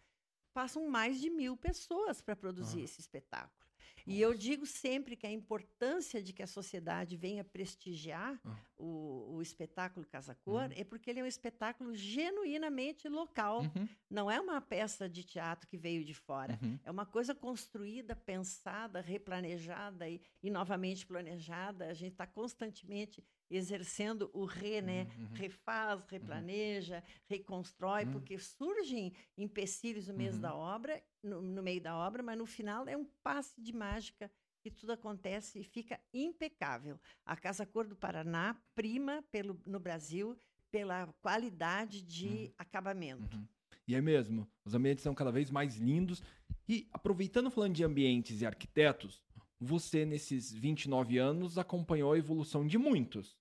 passam 0.58 0.88
mais 0.88 1.20
de 1.20 1.28
mil 1.28 1.54
pessoas 1.68 2.16
para 2.22 2.34
produzir 2.34 2.80
Ah. 2.80 2.84
esse 2.84 2.98
espetáculo. 3.00 3.66
E 4.06 4.20
eu 4.26 4.32
digo 4.34 4.64
sempre 4.64 5.16
que 5.16 5.26
a 5.26 5.30
importância 5.40 6.22
de 6.22 6.32
que 6.32 6.40
a 6.42 6.46
sociedade 6.46 7.16
venha 7.16 7.42
prestigiar 7.44 8.40
Ah. 8.44 8.56
o, 8.78 9.34
o 9.36 9.42
espetáculo 9.42 10.06
Casa 10.06 10.34
Cor 10.44 10.62
Uhum. 10.66 10.80
é 10.82 10.84
porque 10.84 11.10
ele 11.10 11.20
é 11.20 11.24
um 11.24 11.26
espetáculo 11.36 11.92
genuinamente 11.94 13.08
local. 13.08 13.62
Uhum. 13.62 13.88
Não 14.08 14.30
é 14.30 14.40
uma 14.40 14.60
peça 14.60 15.08
de 15.08 15.22
teatro 15.24 15.68
que 15.68 15.76
veio 15.76 16.02
de 16.04 16.14
fora. 16.14 16.58
Uhum. 16.62 16.78
É 16.84 16.90
uma 16.90 17.04
coisa 17.04 17.34
construída, 17.34 18.14
pensada, 18.14 19.00
replanejada 19.00 20.08
e, 20.08 20.20
e 20.42 20.48
novamente 20.50 21.04
planejada. 21.04 21.86
A 21.88 21.94
gente 21.94 22.12
está 22.12 22.26
constantemente 22.26 23.22
exercendo 23.50 24.30
o 24.32 24.44
re, 24.44 24.80
né? 24.82 25.04
Uhum. 25.18 25.28
Refaz, 25.34 26.04
replaneja, 26.08 27.02
reconstrói, 27.28 28.04
Uhum. 28.04 28.12
porque 28.12 28.38
surgem 28.38 29.12
empecilhos 29.36 30.08
no 30.08 30.14
mês 30.14 30.34
Uhum. 30.36 30.40
da 30.42 30.54
obra, 30.54 31.02
no, 31.22 31.40
no 31.42 31.62
meio 31.62 31.80
da 31.80 31.96
obra, 31.96 32.22
mas 32.22 32.36
no 32.38 32.46
final 32.46 32.86
é 32.88 32.96
um 32.96 33.04
passe 33.22 33.60
de 33.60 33.72
mágica 33.72 34.30
que 34.62 34.70
tudo 34.70 34.92
acontece 34.92 35.60
e 35.60 35.64
fica 35.64 36.00
impecável. 36.12 36.98
A 37.24 37.36
Casa 37.36 37.64
Cor 37.64 37.86
do 37.86 37.94
Paraná 37.96 38.60
prima 38.74 39.22
pelo, 39.30 39.60
no 39.64 39.78
Brasil 39.78 40.36
pela 40.70 41.06
qualidade 41.22 42.02
de 42.02 42.26
Uhum. 42.48 42.52
acabamento. 42.58 43.36
Uhum. 43.36 43.46
E 43.88 43.94
é 43.94 44.00
mesmo, 44.00 44.48
os 44.64 44.74
ambientes 44.74 45.02
são 45.04 45.14
cada 45.14 45.30
vez 45.30 45.48
mais 45.50 45.76
lindos. 45.76 46.20
E 46.68 46.88
aproveitando 46.92 47.50
falando 47.50 47.74
de 47.74 47.84
ambientes 47.84 48.40
e 48.40 48.46
arquitetos, 48.46 49.22
você 49.60 50.04
nesses 50.04 50.52
29 50.52 51.18
anos 51.18 51.58
acompanhou 51.58 52.12
a 52.12 52.18
evolução 52.18 52.66
de 52.66 52.78
muitos. 52.78 53.38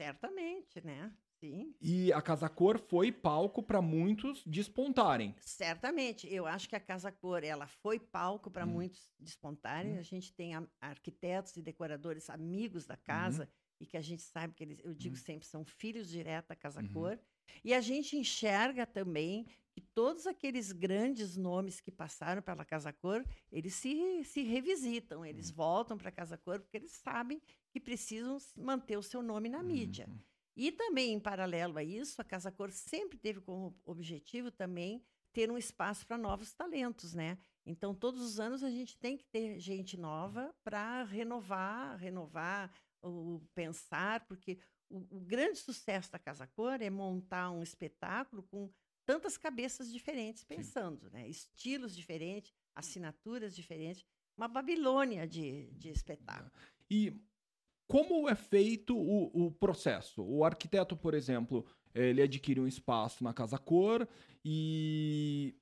Certamente, 0.00 0.84
né? 0.84 1.12
Sim. 1.40 1.74
E 1.80 2.12
a 2.12 2.22
Casa 2.22 2.48
Cor 2.48 2.78
foi 2.78 3.10
palco 3.10 3.62
para 3.62 3.82
muitos 3.82 4.44
despontarem. 4.46 5.34
Certamente, 5.40 6.32
eu 6.32 6.46
acho 6.46 6.68
que 6.68 6.76
a 6.76 6.80
Casa 6.80 7.10
Cor 7.10 7.42
ela 7.42 7.66
foi 7.66 7.98
palco 7.98 8.48
para 8.50 8.64
Hum. 8.64 8.68
muitos 8.70 9.10
despontarem. 9.18 9.94
Hum. 9.94 9.98
A 9.98 10.02
gente 10.02 10.32
tem 10.32 10.52
arquitetos 10.80 11.56
e 11.56 11.62
decoradores 11.62 12.30
amigos 12.30 12.86
da 12.86 12.96
casa 12.96 13.48
e 13.82 13.86
que 13.86 13.96
a 13.96 14.00
gente 14.00 14.22
sabe 14.22 14.54
que 14.54 14.62
eles, 14.64 14.78
eu 14.84 14.94
digo 14.94 15.16
Hum. 15.16 15.16
sempre, 15.16 15.46
são 15.46 15.64
filhos 15.64 16.08
direto 16.08 16.48
da 16.48 16.56
Casa 16.56 16.82
Uhum. 16.82 16.88
Cor. 16.92 17.18
E 17.64 17.74
a 17.74 17.80
gente 17.80 18.16
enxerga 18.16 18.86
também 18.86 19.46
que 19.72 19.80
todos 19.80 20.26
aqueles 20.26 20.70
grandes 20.72 21.36
nomes 21.36 21.80
que 21.80 21.90
passaram 21.90 22.40
pela 22.42 22.64
Casa 22.64 22.92
Cor, 22.92 23.24
eles 23.50 23.74
se, 23.74 24.22
se 24.24 24.42
revisitam, 24.42 25.24
eles 25.24 25.50
Hum. 25.50 25.54
voltam 25.54 25.98
para 25.98 26.08
a 26.10 26.12
Casa 26.12 26.38
Cor 26.38 26.60
porque 26.60 26.76
eles 26.76 26.92
sabem 26.92 27.42
que 27.72 27.80
precisam 27.80 28.38
manter 28.56 28.96
o 28.96 29.02
seu 29.02 29.22
nome 29.22 29.48
na 29.48 29.62
mídia. 29.62 30.08
Uhum. 30.08 30.22
E 30.56 30.70
também, 30.70 31.12
em 31.14 31.20
paralelo 31.20 31.78
a 31.78 31.82
isso, 31.84 32.20
a 32.20 32.24
Casa 32.24 32.52
Cor 32.52 32.70
sempre 32.70 33.18
teve 33.18 33.40
como 33.40 33.76
objetivo 33.84 34.50
também 34.50 35.02
ter 35.32 35.50
um 35.50 35.56
espaço 35.56 36.06
para 36.06 36.18
novos 36.18 36.52
talentos, 36.54 37.14
né? 37.14 37.38
Então, 37.64 37.94
todos 37.94 38.20
os 38.20 38.38
anos 38.38 38.62
a 38.62 38.70
gente 38.70 38.98
tem 38.98 39.16
que 39.16 39.24
ter 39.24 39.58
gente 39.58 39.96
nova 39.96 40.54
para 40.62 41.04
renovar, 41.04 41.96
renovar 41.96 42.70
o 43.02 43.40
pensar, 43.54 44.26
porque 44.26 44.58
o, 44.88 45.16
o 45.16 45.20
grande 45.20 45.58
sucesso 45.58 46.12
da 46.12 46.18
Casa 46.18 46.46
Cor 46.46 46.80
é 46.80 46.90
montar 46.90 47.50
um 47.50 47.62
espetáculo 47.62 48.42
com 48.44 48.70
tantas 49.04 49.36
cabeças 49.36 49.92
diferentes 49.92 50.44
pensando, 50.44 51.10
né? 51.10 51.28
Estilos 51.28 51.94
diferentes, 51.96 52.52
assinaturas 52.74 53.54
diferentes, 53.54 54.04
uma 54.36 54.48
Babilônia 54.48 55.26
de, 55.26 55.70
de 55.72 55.88
espetáculo. 55.90 56.50
E 56.90 57.20
como 57.86 58.28
é 58.28 58.34
feito 58.34 58.96
o, 58.96 59.46
o 59.46 59.50
processo? 59.50 60.22
O 60.22 60.44
arquiteto, 60.44 60.96
por 60.96 61.14
exemplo, 61.14 61.66
ele 61.94 62.22
adquire 62.22 62.60
um 62.60 62.66
espaço 62.66 63.22
na 63.22 63.34
Casa 63.34 63.58
Cor 63.58 64.08
e, 64.44 65.54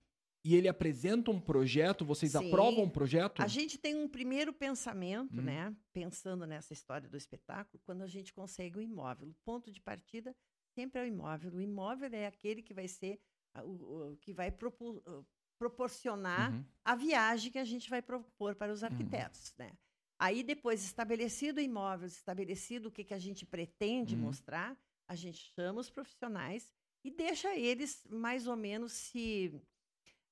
e 0.45 0.55
ele 0.57 0.69
apresenta 0.69 1.31
um 1.31 1.41
projeto, 1.41 2.05
vocês 2.05 2.33
Sim. 2.33 2.47
aprovam 2.49 2.85
um 2.85 2.89
projeto? 2.91 3.43
A 3.43 3.47
gente 3.47 3.77
tem 3.77 3.95
um 3.95 4.09
primeiro 4.09 4.53
pensamento, 4.53 5.39
Hum. 5.39 5.43
né? 5.45 5.77
Pensando 5.93 6.47
nessa 6.47 6.73
história 6.73 7.09
do 7.09 7.17
espetáculo, 7.17 7.81
quando 7.85 8.03
a 8.03 8.07
gente 8.07 8.33
consegue 8.33 8.79
o 8.79 8.81
imóvel. 8.81 9.29
O 9.29 9.35
ponto 9.45 9.71
de 9.71 9.81
partida 9.81 10.35
sempre 10.75 11.01
é 11.01 11.05
o 11.05 11.07
imóvel. 11.07 11.53
O 11.53 11.61
imóvel 11.61 12.09
é 12.13 12.27
aquele 12.27 12.63
que 12.63 12.73
vai 12.73 12.89
ser 12.89 13.21
o, 13.65 13.71
o- 14.13 14.17
que 14.19 14.33
vai 14.33 14.51
propo- 14.51 15.03
ah, 15.07 15.23
proporcionar 15.59 16.53
Uhum. 16.53 16.65
a 16.85 16.95
viagem 16.97 17.51
que 17.53 17.59
a 17.59 17.65
gente 17.65 17.89
vai 17.91 18.01
propor 18.03 18.55
para 18.55 18.69
Uhum. 18.69 18.75
os 18.75 18.83
arquitetos, 18.85 19.55
né? 19.59 19.73
Aí 20.19 20.43
depois 20.43 20.83
estabelecido 20.85 21.59
o 21.59 21.63
imóvel, 21.63 22.07
estabelecido 22.07 22.89
o 22.89 22.91
que, 22.93 23.05
que 23.05 23.15
a 23.15 23.19
gente 23.19 23.45
pretende 23.47 24.15
Uhum. 24.15 24.23
mostrar, 24.23 24.79
a 25.09 25.15
gente 25.15 25.53
chama 25.55 25.81
os 25.81 25.91
profissionais 25.91 26.71
e 27.05 27.11
deixa 27.11 27.55
eles 27.57 28.07
mais 28.11 28.47
ou 28.47 28.57
menos 28.57 28.93
se 28.93 29.53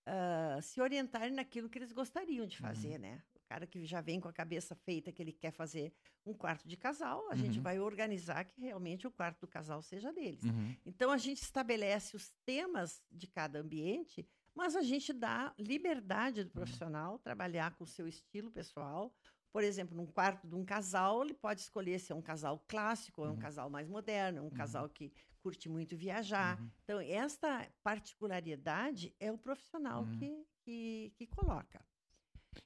ah, 0.08 0.58
se 0.62 0.80
orientarem 0.80 1.32
naquilo 1.34 1.68
que 1.68 1.78
eles 1.78 1.92
gostariam 1.92 2.46
de 2.46 2.56
Uhum. 2.56 2.62
fazer, 2.62 2.98
né? 2.98 3.22
O 3.34 3.40
cara 3.48 3.66
que 3.66 3.84
já 3.86 4.00
vem 4.00 4.20
com 4.20 4.28
a 4.28 4.32
cabeça 4.32 4.74
feita 4.74 5.12
que 5.12 5.22
ele 5.22 5.32
quer 5.32 5.50
fazer 5.52 5.92
um 6.24 6.34
quarto 6.34 6.66
de 6.68 6.76
casal, 6.76 7.30
a 7.30 7.36
gente 7.36 7.56
Uhum. 7.58 7.62
vai 7.62 7.78
organizar 7.78 8.44
que 8.44 8.60
realmente 8.60 9.06
o 9.06 9.10
quarto 9.10 9.40
do 9.40 9.46
casal 9.46 9.80
seja 9.82 10.12
deles. 10.12 10.44
Uhum. 10.44 10.74
Então 10.84 11.10
a 11.10 11.16
gente 11.18 11.42
estabelece 11.42 12.14
os 12.16 12.30
temas 12.44 13.02
de 13.10 13.26
cada 13.26 13.58
ambiente, 13.60 14.26
mas 14.54 14.74
a 14.76 14.82
gente 14.82 15.12
dá 15.12 15.54
liberdade 15.58 16.40
Uhum. 16.40 16.46
do 16.46 16.50
profissional 16.52 17.18
trabalhar 17.18 17.74
com 17.76 17.84
o 17.84 17.86
seu 17.86 18.06
estilo 18.08 18.50
pessoal. 18.50 19.14
Por 19.50 19.64
exemplo, 19.64 19.96
num 19.96 20.06
quarto 20.06 20.46
de 20.46 20.54
um 20.54 20.62
casal, 20.64 21.22
ele 21.24 21.32
pode 21.32 21.62
escolher 21.62 21.98
se 21.98 22.12
é 22.12 22.14
um 22.14 22.20
casal 22.20 22.62
clássico, 22.68 23.22
ou 23.22 23.26
é 23.26 23.30
um 23.30 23.34
Uhum. 23.34 23.38
casal 23.40 23.70
mais 23.70 23.88
moderno, 23.88 24.44
um 24.44 24.50
casal 24.50 24.88
que 24.90 25.10
curte 25.42 25.68
muito 25.68 25.96
viajar. 25.96 26.60
Uhum. 26.60 26.70
Então, 26.84 27.00
esta 27.00 27.68
particularidade 27.82 29.14
é 29.20 29.30
o 29.32 29.38
profissional 29.38 30.02
Uhum. 30.04 30.18
que, 30.18 30.46
que, 30.64 31.12
que 31.16 31.26
coloca. 31.26 31.80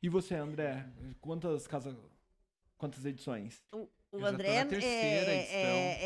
E 0.03 0.09
você, 0.09 0.35
André, 0.35 0.87
quantas 1.21 1.67
casas, 1.67 1.95
quantas 2.77 3.05
edições? 3.05 3.63
O, 3.73 3.89
o 4.13 4.25
André 4.25 4.49
é, 4.57 4.61
edição. 4.63 4.81
é- 4.83 5.99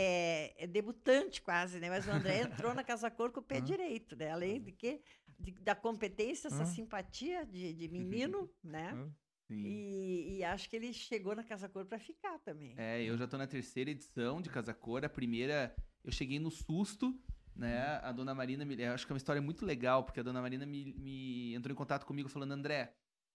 é- 0.58 0.64
é 0.64 0.66
debutante 0.66 1.40
quase, 1.42 1.78
né? 1.78 1.88
Mas 1.88 2.06
o 2.06 2.10
André 2.10 2.40
entrou 2.42 2.74
na 2.74 2.82
Casa 2.84 3.10
Cor 3.10 3.30
com 3.32 3.40
o 3.40 3.42
pé 3.42 3.60
direito, 3.60 4.16
né? 4.16 4.30
Além 4.30 4.60
de 4.62 4.72
que 4.72 5.02
de- 5.38 5.52
da 5.52 5.74
competência, 5.74 6.48
essa 6.48 6.64
simpatia 6.64 7.44
de, 7.46 7.72
de 7.74 7.88
menino, 7.88 8.50
né? 8.64 9.10
E, 9.48 10.38
e 10.38 10.44
acho 10.44 10.68
que 10.68 10.74
ele 10.74 10.92
chegou 10.92 11.34
na 11.36 11.44
Casa 11.44 11.68
Cor 11.68 11.84
para 11.86 12.00
ficar 12.00 12.38
também. 12.40 12.74
É, 12.76 13.02
eu 13.04 13.16
já 13.16 13.28
tô 13.28 13.38
na 13.38 13.46
terceira 13.46 13.90
edição 13.90 14.40
de 14.42 14.50
Casa 14.50 14.74
Cor. 14.74 15.04
A 15.04 15.08
primeira, 15.08 15.72
eu 16.06 16.12
cheguei 16.12 16.38
no 16.38 16.50
susto, 16.50 17.18
né? 17.54 17.98
A 18.02 18.12
dona 18.12 18.34
Marina, 18.34 18.64
me, 18.64 18.80
eu 18.80 18.92
acho 18.92 19.04
que 19.06 19.12
é 19.12 19.14
uma 19.14 19.18
história 19.18 19.42
muito 19.42 19.64
legal, 19.66 20.04
porque 20.04 20.20
a 20.20 20.22
dona 20.22 20.40
Marina 20.40 20.64
me, 20.64 20.92
me 20.94 21.54
entrou 21.54 21.72
em 21.72 21.76
contato 21.76 22.06
comigo 22.06 22.28
falando: 22.28 22.52
André, 22.52 22.94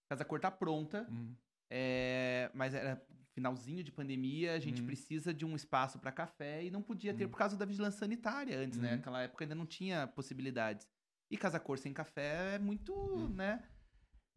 Casa 0.09 0.23
Cor 0.25 0.39
tá 0.39 0.49
pronta, 0.51 1.05
Uhum. 1.09 1.35
é, 1.69 2.49
mas 2.53 2.73
era 2.73 3.01
finalzinho 3.33 3.83
de 3.83 3.91
pandemia, 3.91 4.53
a 4.53 4.59
gente 4.59 4.81
Uhum. 4.81 4.87
precisa 4.87 5.33
de 5.33 5.45
um 5.45 5.55
espaço 5.55 5.97
para 5.99 6.11
café 6.11 6.63
e 6.65 6.69
não 6.71 6.81
podia 6.81 7.13
ter 7.13 7.23
Uhum. 7.25 7.29
por 7.31 7.37
causa 7.37 7.55
da 7.55 7.65
vigilância 7.65 7.99
sanitária 7.99 8.57
antes, 8.59 8.77
né? 8.77 8.89
Uhum. 8.91 8.95
Naquela 8.97 9.21
época 9.23 9.43
ainda 9.45 9.55
não 9.55 9.65
tinha 9.65 10.05
possibilidades. 10.07 10.87
E 11.29 11.37
Casa 11.37 11.59
Cor 11.59 11.77
sem 11.77 11.93
café 11.93 12.55
é 12.55 12.59
muito, 12.59 12.93
Uhum. 12.93 13.29
né? 13.29 13.63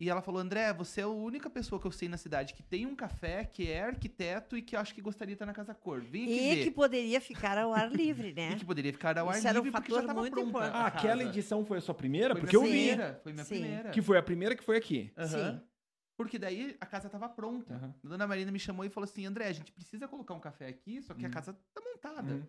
E 0.05 0.09
ela 0.11 0.21
falou, 0.21 0.39
André, 0.39 0.71
você 0.75 1.01
é 1.01 1.05
a 1.05 1.09
única 1.09 1.49
pessoa 1.49 1.81
que 1.81 1.87
eu 1.87 1.91
sei 1.91 2.11
na 2.11 2.19
cidade 2.19 2.53
que 2.53 2.63
tem 2.63 2.85
um 2.85 2.95
café, 2.95 3.43
que 3.43 3.71
é 3.71 3.85
arquiteto 3.85 4.55
e 4.55 4.61
que 4.61 4.77
eu 4.77 4.81
acho 4.81 4.95
que 4.95 5.01
gostaria 5.01 5.33
de 5.33 5.37
estar 5.37 5.47
na 5.47 5.55
Casa 5.55 5.73
Cor. 5.75 6.03
Vem 6.03 6.25
aqui 6.25 6.33
E 6.35 6.55
ver. 6.57 6.65
que 6.65 6.71
poderia 6.71 7.21
ficar 7.23 7.57
ao 7.57 7.73
ar 7.73 7.91
livre, 7.91 8.35
né? 8.35 8.51
E 8.53 8.57
que 8.57 8.67
poderia 8.67 8.93
ficar 8.93 9.17
ao 9.17 9.31
ar 9.31 9.39
Isso 9.39 9.49
era 9.49 9.59
um 9.59 9.65
livre 9.65 9.73
porque 9.81 9.91
já 9.91 9.97
fator 9.97 10.03
estava 10.11 10.21
muito 10.21 10.35
pronta. 10.35 10.49
importante. 10.51 10.75
Ah, 10.77 10.87
aquela 10.89 11.17
casa. 11.17 11.29
edição 11.31 11.65
foi 11.65 11.79
a 11.79 11.81
sua 11.81 11.95
primeira? 11.95 12.35
Foi 12.35 12.43
Porque 12.43 12.59
minha 12.59 12.69
eu 12.69 12.73
vi. 12.73 12.87
primeira, 12.89 13.21
Foi 13.23 13.33
minha 13.33 13.45
Sim. 13.47 13.55
primeira. 13.61 13.91
Que 13.93 14.03
foi 14.03 14.19
a 14.19 14.23
primeira 14.23 14.55
que 14.55 14.63
foi 14.63 14.77
aqui. 14.77 15.11
Aham. 15.17 15.29
Sim. 15.55 15.61
Porque 16.19 16.39
daí 16.39 16.77
a 16.79 16.85
casa 16.85 17.09
tava 17.09 17.27
pronta. 17.31 17.73
Aham. 17.75 17.95
A 18.05 18.09
dona 18.09 18.27
Marina 18.27 18.53
me 18.53 18.59
chamou 18.59 18.85
e 18.85 18.91
falou 18.91 19.05
assim: 19.05 19.25
André, 19.25 19.47
a 19.47 19.53
gente 19.53 19.73
precisa 19.73 20.07
colocar 20.07 20.35
um 20.35 20.39
café 20.41 20.69
aqui, 20.69 21.01
só 21.01 21.15
que 21.15 21.25
a 21.25 21.29
Uhum. 21.29 21.35
casa 21.35 21.55
tá 21.73 21.81
montada. 21.81 22.35
Uhum. 22.35 22.43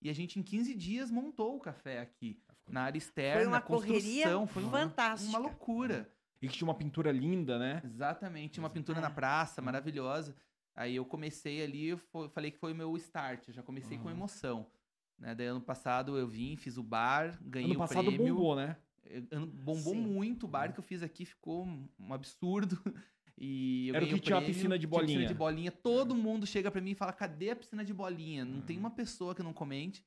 E 0.00 0.08
a 0.08 0.14
gente, 0.14 0.40
em 0.40 0.42
15 0.42 0.74
dias, 0.74 1.10
montou 1.10 1.56
o 1.56 1.60
café 1.60 2.00
aqui. 2.00 2.42
Na 2.68 2.84
área 2.84 2.96
externa, 2.96 3.40
Foi 3.40 3.46
uma 3.46 3.60
construção. 3.60 4.00
correria 4.00 4.46
foi 4.46 4.62
uma- 4.62 4.78
fantástica. 4.78 5.28
Uma 5.28 5.38
loucura. 5.38 6.08
E 6.42 6.48
que 6.48 6.54
tinha 6.54 6.66
uma 6.66 6.74
pintura 6.74 7.10
linda, 7.12 7.58
né? 7.58 7.80
Exatamente. 7.84 8.58
Uma 8.58 8.68
pintura 8.68 8.98
É. 8.98 9.00
na 9.00 9.10
praça, 9.10 9.60
Uhum. 9.60 9.64
maravilhosa. 9.66 10.34
Aí 10.74 10.96
eu 10.96 11.04
comecei 11.04 11.62
ali, 11.62 11.88
eu 11.88 11.98
falei 12.30 12.50
que 12.50 12.58
foi 12.58 12.72
o 12.72 12.76
meu 12.76 12.96
start. 12.96 13.48
Eu 13.48 13.54
já 13.54 13.62
comecei 13.62 13.96
com 13.98 14.06
Uhum. 14.06 14.10
emoção. 14.14 14.66
Né? 15.18 15.34
Daí 15.34 15.46
ano 15.46 15.60
passado 15.60 16.18
eu 16.18 16.26
vim, 16.26 16.56
fiz 16.56 16.76
o 16.76 16.82
bar, 16.82 17.38
ganhei 17.42 17.70
ano 17.70 17.76
o 17.76 17.78
passado 17.78 18.06
prêmio. 18.06 18.34
bombou, 18.34 18.56
né? 18.56 18.76
Ano- 19.30 19.46
Bombou 19.46 19.94
Sim. 19.94 20.00
muito 20.00 20.44
o 20.44 20.48
bar 20.48 20.66
Uhum. 20.68 20.72
que 20.72 20.78
eu 20.80 20.84
fiz 20.84 21.02
aqui, 21.02 21.24
ficou 21.24 21.66
um 21.98 22.12
absurdo. 22.12 22.78
E 23.44 23.88
eu 23.88 23.96
Era 23.96 24.04
o 24.04 24.08
que 24.08 24.20
tinha 24.20 24.38
a 24.38 24.42
piscina 24.42 24.78
de 24.78 24.86
tinha 24.86 25.00
piscina 25.00 25.14
bolinha. 25.14 25.26
de 25.28 25.34
bolinha. 25.34 25.72
Todo 25.72 26.14
mundo 26.14 26.46
chega 26.46 26.70
pra 26.70 26.80
mim 26.82 26.90
e 26.90 26.94
fala: 26.94 27.12
cadê 27.12 27.50
a 27.50 27.56
piscina 27.56 27.82
de 27.84 27.92
bolinha? 27.92 28.44
Não 28.44 28.60
tem 28.60 28.78
uma 28.78 28.90
pessoa 28.90 29.34
que 29.34 29.42
não 29.42 29.52
comente. 29.54 30.04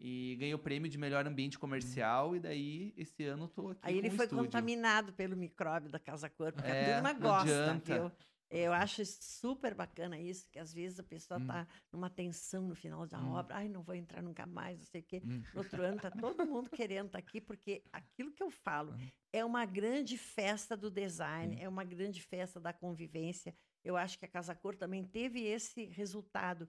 E 0.00 0.34
ganhei 0.36 0.54
o 0.54 0.58
prêmio 0.58 0.90
de 0.90 0.96
melhor 0.96 1.26
ambiente 1.26 1.58
comercial. 1.58 2.34
E 2.34 2.40
daí, 2.40 2.94
esse 2.96 3.22
ano, 3.24 3.46
tô 3.48 3.68
aqui. 3.68 3.80
Aí 3.82 3.98
ele 3.98 4.08
foi 4.10 4.24
estúdio. 4.24 4.44
contaminado 4.44 5.12
pelo 5.12 5.36
micróbio 5.36 5.90
da 5.90 5.98
casa 5.98 6.28
cor, 6.30 6.52
porque 6.52 6.70
É, 6.70 6.92
a 6.92 6.94
turma 6.94 7.12
gosta, 7.12 7.70
adianta. 7.72 7.94
viu? 7.94 8.12
Eu 8.52 8.72
acho 8.72 9.04
super 9.06 9.74
bacana 9.76 10.18
isso, 10.18 10.48
que 10.50 10.58
às 10.58 10.72
vezes 10.74 10.98
a 10.98 11.04
pessoa 11.04 11.38
Hum. 11.38 11.46
tá 11.46 11.68
numa 11.92 12.10
tensão 12.10 12.66
no 12.66 12.74
final 12.74 13.06
da 13.06 13.20
Hum. 13.20 13.34
obra, 13.34 13.54
ai, 13.56 13.68
não 13.68 13.80
vou 13.80 13.94
entrar 13.94 14.20
nunca 14.22 14.44
mais, 14.44 14.78
não 14.80 14.86
sei 14.86 15.02
o 15.02 15.04
quê. 15.04 15.22
Hum. 15.24 15.40
No 15.54 15.60
outro 15.60 15.80
ano 15.82 16.00
tá 16.00 16.10
todo 16.10 16.44
mundo 16.44 16.68
querendo 16.68 17.06
estar 17.06 17.18
aqui, 17.18 17.40
porque 17.40 17.84
aquilo 17.92 18.32
que 18.32 18.42
eu 18.42 18.50
falo 18.50 18.92
Hum. 18.94 19.08
é 19.32 19.44
uma 19.44 19.64
grande 19.64 20.18
festa 20.18 20.76
do 20.76 20.90
design, 20.90 21.60
é 21.60 21.68
uma 21.68 21.84
grande 21.84 22.20
festa 22.22 22.58
da 22.58 22.72
convivência. 22.72 23.54
Eu 23.84 23.96
acho 23.96 24.18
que 24.18 24.24
a 24.24 24.28
Casa 24.28 24.52
Cor 24.54 24.74
também 24.74 25.04
teve 25.04 25.42
esse 25.44 25.84
resultado. 25.84 26.68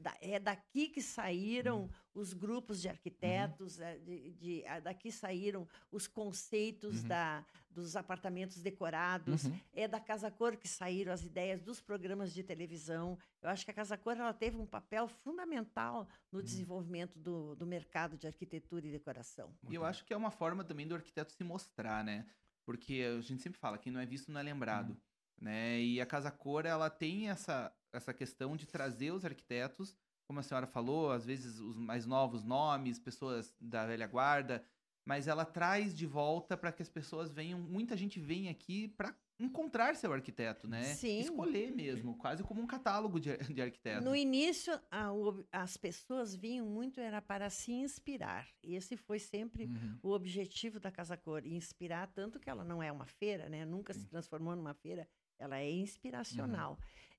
Da- 0.00 0.16
é 0.20 0.38
daqui 0.38 0.88
que 0.88 1.00
saíram 1.02 1.90
os 2.14 2.32
grupos 2.32 2.80
de 2.80 2.88
arquitetos, 2.88 3.80
é, 3.80 3.98
de, 3.98 4.32
de- 4.32 4.62
é 4.64 4.80
daqui 4.80 5.10
saíram 5.10 5.66
os 5.90 6.06
conceitos 6.06 7.02
Uhum. 7.02 7.08
da, 7.08 7.44
dos 7.70 7.96
apartamentos 7.96 8.60
decorados, 8.62 9.44
Uhum. 9.44 9.58
é 9.72 9.88
da 9.88 9.98
Casa 10.00 10.30
Cor 10.30 10.56
que 10.56 10.68
saíram 10.68 11.12
as 11.12 11.24
ideias 11.24 11.62
dos 11.62 11.80
programas 11.80 12.32
de 12.34 12.42
televisão. 12.42 13.18
Eu 13.40 13.48
acho 13.50 13.64
que 13.64 13.70
a 13.70 13.74
Casa 13.74 13.96
Cor 13.96 14.16
ela 14.16 14.34
teve 14.34 14.56
um 14.58 14.66
papel 14.66 15.08
fundamental 15.08 16.06
no 16.30 16.38
Uhum. 16.38 16.44
desenvolvimento 16.44 17.18
do, 17.18 17.54
do 17.56 17.66
mercado 17.66 18.16
de 18.16 18.26
arquitetura 18.26 18.86
e 18.86 18.90
decoração. 18.90 19.54
E 19.68 19.74
eu 19.74 19.84
acho 19.84 20.04
que 20.04 20.12
é 20.12 20.16
uma 20.16 20.30
forma 20.30 20.62
também 20.64 20.86
do 20.86 20.94
arquiteto 20.94 21.32
se 21.32 21.42
mostrar, 21.44 22.04
né? 22.04 22.26
Porque 22.64 23.02
a 23.18 23.20
gente 23.20 23.42
sempre 23.42 23.58
fala, 23.58 23.78
quem 23.78 23.90
não 23.92 24.00
é 24.00 24.06
visto 24.06 24.30
não 24.30 24.40
é 24.40 24.42
lembrado. 24.42 24.90
Uhum. 24.90 24.96
Né? 25.40 25.80
E 25.80 26.00
a 26.00 26.06
Casa 26.06 26.30
Cor, 26.30 26.64
ela 26.66 26.88
tem 26.88 27.28
essa, 27.28 27.72
essa 27.92 28.12
questão 28.14 28.56
de 28.56 28.66
trazer 28.66 29.12
os 29.12 29.24
arquitetos, 29.24 29.94
como 30.26 30.40
a 30.40 30.42
senhora 30.42 30.66
falou, 30.66 31.10
às 31.10 31.24
vezes 31.26 31.58
os 31.58 31.76
mais 31.76 32.06
novos 32.06 32.42
nomes, 32.42 32.98
pessoas 32.98 33.54
da 33.60 33.86
velha 33.86 34.06
guarda, 34.06 34.64
mas 35.04 35.26
ela 35.28 35.44
traz 35.44 35.94
de 35.94 36.06
volta 36.06 36.56
para 36.56 36.72
que 36.72 36.80
as 36.82 36.88
pessoas 36.88 37.30
venham, 37.30 37.58
muita 37.58 37.96
gente 37.96 38.18
vem 38.20 38.48
aqui 38.48 38.88
para 38.88 39.14
encontrar 39.38 39.96
seu 39.96 40.12
arquiteto, 40.12 40.68
né? 40.68 40.82
Sim. 40.94 41.18
Escolher 41.18 41.72
mesmo, 41.74 42.16
quase 42.16 42.44
como 42.44 42.62
um 42.62 42.66
catálogo 42.66 43.18
de, 43.18 43.36
de 43.38 43.60
arquiteto. 43.60 44.04
No 44.04 44.14
início, 44.14 44.78
a- 44.88 45.12
o 45.12 45.44
as 45.50 45.76
pessoas 45.76 46.34
vinham 46.36 46.64
muito 46.64 47.00
era 47.00 47.20
para 47.20 47.50
se 47.50 47.72
inspirar. 47.72 48.46
Esse 48.62 48.96
foi 48.96 49.18
sempre 49.18 49.64
Uhum. 49.64 49.98
o 50.04 50.10
objetivo 50.12 50.78
da 50.78 50.92
Casa 50.92 51.16
Cor, 51.16 51.44
inspirar 51.44 52.06
tanto 52.06 52.38
que 52.38 52.48
ela 52.48 52.62
não 52.64 52.80
é 52.80 52.92
uma 52.92 53.06
feira, 53.06 53.48
né? 53.48 53.64
Nunca 53.64 53.92
se 53.92 54.06
transformou 54.06 54.54
numa 54.54 54.74
feira, 54.74 55.08
ela 55.36 55.58
é 55.58 55.68
inspiracional. 55.68 56.78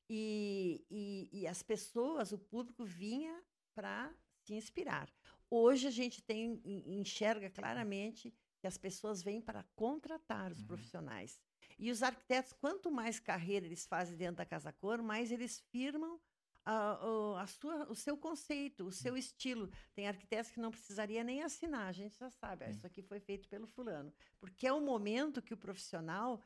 E, 0.10 0.86
e, 0.89 1.29
e 1.41 1.48
as 1.48 1.63
pessoas, 1.63 2.31
o 2.31 2.38
público 2.38 2.83
vinha 2.86 3.41
para 3.74 4.13
se 4.43 4.53
inspirar. 4.53 5.10
Hoje 5.50 5.87
a 5.87 5.92
gente 5.92 6.22
tem 6.22 6.61
en- 6.66 7.00
enxerga 7.00 7.50
claramente 7.50 8.33
que 8.59 8.68
as 8.68 8.77
pessoas 8.77 9.22
vêm 9.22 9.42
para 9.42 9.63
contratar 9.75 10.51
os 10.51 10.59
Uhum. 10.59 10.68
profissionais. 10.68 11.39
E 11.79 11.92
os 11.92 12.03
arquitetos, 12.03 12.53
quanto 12.53 12.92
mais 12.92 13.20
carreira 13.20 13.66
eles 13.66 13.85
fazem 13.85 14.16
dentro 14.18 14.37
da 14.37 14.46
Casa 14.46 14.72
Cor, 14.72 15.01
mais 15.01 15.31
eles 15.31 15.59
firmam 15.72 16.20
a, 16.66 17.42
a 17.42 17.48
sua, 17.48 17.89
o 17.92 17.96
seu 17.96 18.18
conceito, 18.18 18.85
o 18.85 18.92
seu 18.92 19.18
estilo. 19.18 19.70
Tem 19.94 20.07
arquitetos 20.07 20.51
que 20.51 20.59
não 20.61 20.72
precisaria 20.72 21.24
nem 21.24 21.42
assinar, 21.44 21.87
a 21.87 21.92
gente 21.92 22.18
já 22.18 22.29
sabe, 22.29 22.63
ah, 22.66 22.70
isso 22.70 22.85
aqui 22.87 23.01
foi 23.01 23.20
feito 23.20 23.50
pelo 23.50 23.68
fulano. 23.68 24.13
Porque 24.39 24.66
é 24.68 24.72
o 24.72 24.79
momento 24.79 25.42
que 25.42 25.53
o 25.53 25.57
profissional 25.57 26.42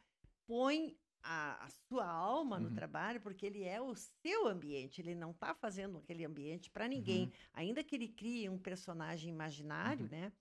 põe 0.48 0.98
a, 1.24 1.66
a 1.66 1.70
sua 1.88 2.06
alma 2.06 2.60
no 2.60 2.70
Uhum. 2.70 2.76
trabalho, 2.76 3.20
porque 3.22 3.46
ele 3.46 3.64
é 3.64 3.82
o 3.82 3.94
seu 3.96 4.48
ambiente, 4.48 5.02
ele 5.02 5.16
não 5.16 5.32
está 5.32 5.54
fazendo 5.54 5.98
aquele 5.98 6.24
ambiente 6.26 6.70
para 6.70 6.88
ninguém. 6.88 7.26
Uhum. 7.26 7.32
Ainda 7.54 7.84
que 7.84 7.96
ele 7.96 8.08
crie 8.08 8.50
um 8.50 8.58
personagem 8.58 9.30
imaginário, 9.34 10.04
Uhum. 10.06 10.12
né? 10.12 10.32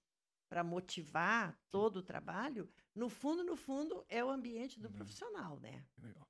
Para 0.48 0.62
motivar 0.62 1.58
todo 1.70 1.96
o 1.96 2.02
trabalho, 2.02 2.68
no 2.94 3.08
fundo, 3.08 3.42
no 3.42 3.56
fundo, 3.56 4.04
é 4.08 4.24
o 4.24 4.30
ambiente 4.30 4.78
do 4.78 4.86
Uhum. 4.88 4.94
profissional, 4.94 5.58
né? 5.60 5.84
Legal. 6.00 6.26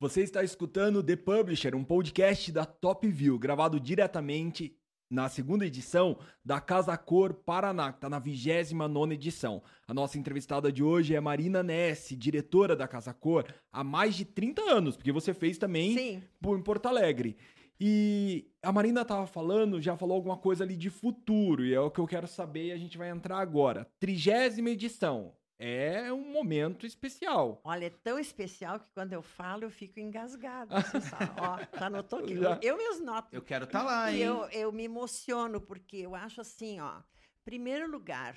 Você 0.00 0.22
está 0.22 0.42
escutando 0.42 1.02
The 1.02 1.16
Publisher, 1.16 1.74
um 1.74 1.84
podcast 1.84 2.52
da 2.52 2.66
Top 2.66 3.08
View, 3.08 3.38
gravado 3.38 3.80
diretamente 3.80 4.76
na 5.10 5.28
segunda 5.28 5.66
edição 5.66 6.18
da 6.44 6.60
Casa 6.60 6.96
Cor 6.96 7.34
Paraná, 7.34 7.92
que 7.92 7.98
está 7.98 8.08
na 8.08 8.18
29 8.18 9.14
edição. 9.14 9.62
A 9.86 9.94
nossa 9.94 10.18
entrevistada 10.18 10.72
de 10.72 10.82
hoje 10.82 11.14
é 11.14 11.20
Marina 11.20 11.62
Nesse, 11.62 12.16
diretora 12.16 12.74
da 12.74 12.88
Casa 12.88 13.12
Cor 13.12 13.46
há 13.72 13.84
mais 13.84 14.14
de 14.14 14.24
30 14.24 14.62
anos, 14.62 14.96
porque 14.96 15.12
você 15.12 15.32
fez 15.32 15.58
também 15.58 15.96
Sim. 15.96 16.22
em 16.44 16.62
Porto 16.62 16.86
Alegre. 16.86 17.36
E 17.80 18.46
a 18.62 18.72
Marina 18.72 19.02
estava 19.02 19.26
falando, 19.26 19.80
já 19.80 19.96
falou 19.96 20.14
alguma 20.14 20.36
coisa 20.36 20.64
ali 20.64 20.76
de 20.76 20.90
futuro, 20.90 21.64
e 21.64 21.74
é 21.74 21.80
o 21.80 21.90
que 21.90 22.00
eu 22.00 22.06
quero 22.06 22.26
saber 22.26 22.66
e 22.66 22.72
a 22.72 22.76
gente 22.76 22.96
vai 22.96 23.10
entrar 23.10 23.38
agora. 23.38 23.86
Trigésima 23.98 24.70
edição. 24.70 25.32
É 25.58 26.12
um 26.12 26.32
momento 26.32 26.84
especial. 26.84 27.60
Olha, 27.64 27.86
é 27.86 27.90
tão 27.90 28.18
especial 28.18 28.80
que 28.80 28.90
quando 28.90 29.12
eu 29.12 29.22
falo, 29.22 29.62
eu 29.64 29.70
fico 29.70 30.00
engasgada. 30.00 30.80
Você 30.82 31.00
sabe. 31.00 31.32
Ó, 31.40 31.78
já 31.78 31.88
notou 31.88 32.22
que 32.22 32.36
Já. 32.36 32.58
eu, 32.60 32.72
eu 32.72 32.76
mesmo 32.76 33.06
noto. 33.06 33.28
Eu 33.32 33.40
quero 33.42 33.64
estar 33.64 33.82
lá, 33.82 34.10
E 34.10 34.16
hein? 34.16 34.22
eu, 34.22 34.44
eu 34.50 34.72
me 34.72 34.82
emociono, 34.84 35.60
porque 35.60 35.98
eu 35.98 36.14
acho 36.14 36.40
assim, 36.40 36.80
ó. 36.80 37.02
Primeiro 37.44 37.88
lugar, 37.90 38.36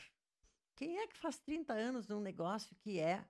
quem 0.75 0.99
é 0.99 1.08
que 1.08 1.17
faz 1.17 1.39
30 1.39 1.73
anos 1.73 2.08
num 2.08 2.19
negócio 2.19 2.75
que 2.75 2.99
é 2.99 3.25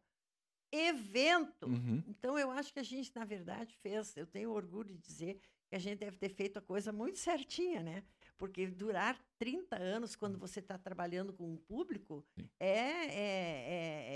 evento? 0.72 1.66
Uhum. 1.68 2.04
Então, 2.08 2.38
eu 2.38 2.52
acho 2.52 2.74
que 2.74 2.80
a 2.80 2.84
gente, 2.84 3.12
na 3.16 3.24
verdade, 3.26 3.74
fez. 3.82 4.16
Eu 4.18 4.28
tenho 4.28 4.52
orgulho 4.52 4.94
de 4.94 5.00
dizer 5.00 5.40
que 5.70 5.76
a 5.76 5.80
gente 5.80 6.00
deve 6.00 6.18
ter 6.18 6.30
feito 6.30 6.58
a 6.58 6.62
coisa 6.62 6.92
muito 6.92 7.18
certinha, 7.20 7.82
né? 7.82 8.04
Porque 8.38 8.68
durar 8.68 9.18
30 9.40 9.76
anos 9.78 10.16
quando 10.16 10.38
você 10.38 10.60
está 10.60 10.78
trabalhando 10.78 11.34
com 11.34 11.44
um 11.54 11.58
público 11.58 12.24
é, 12.60 12.68
é, 12.70 13.10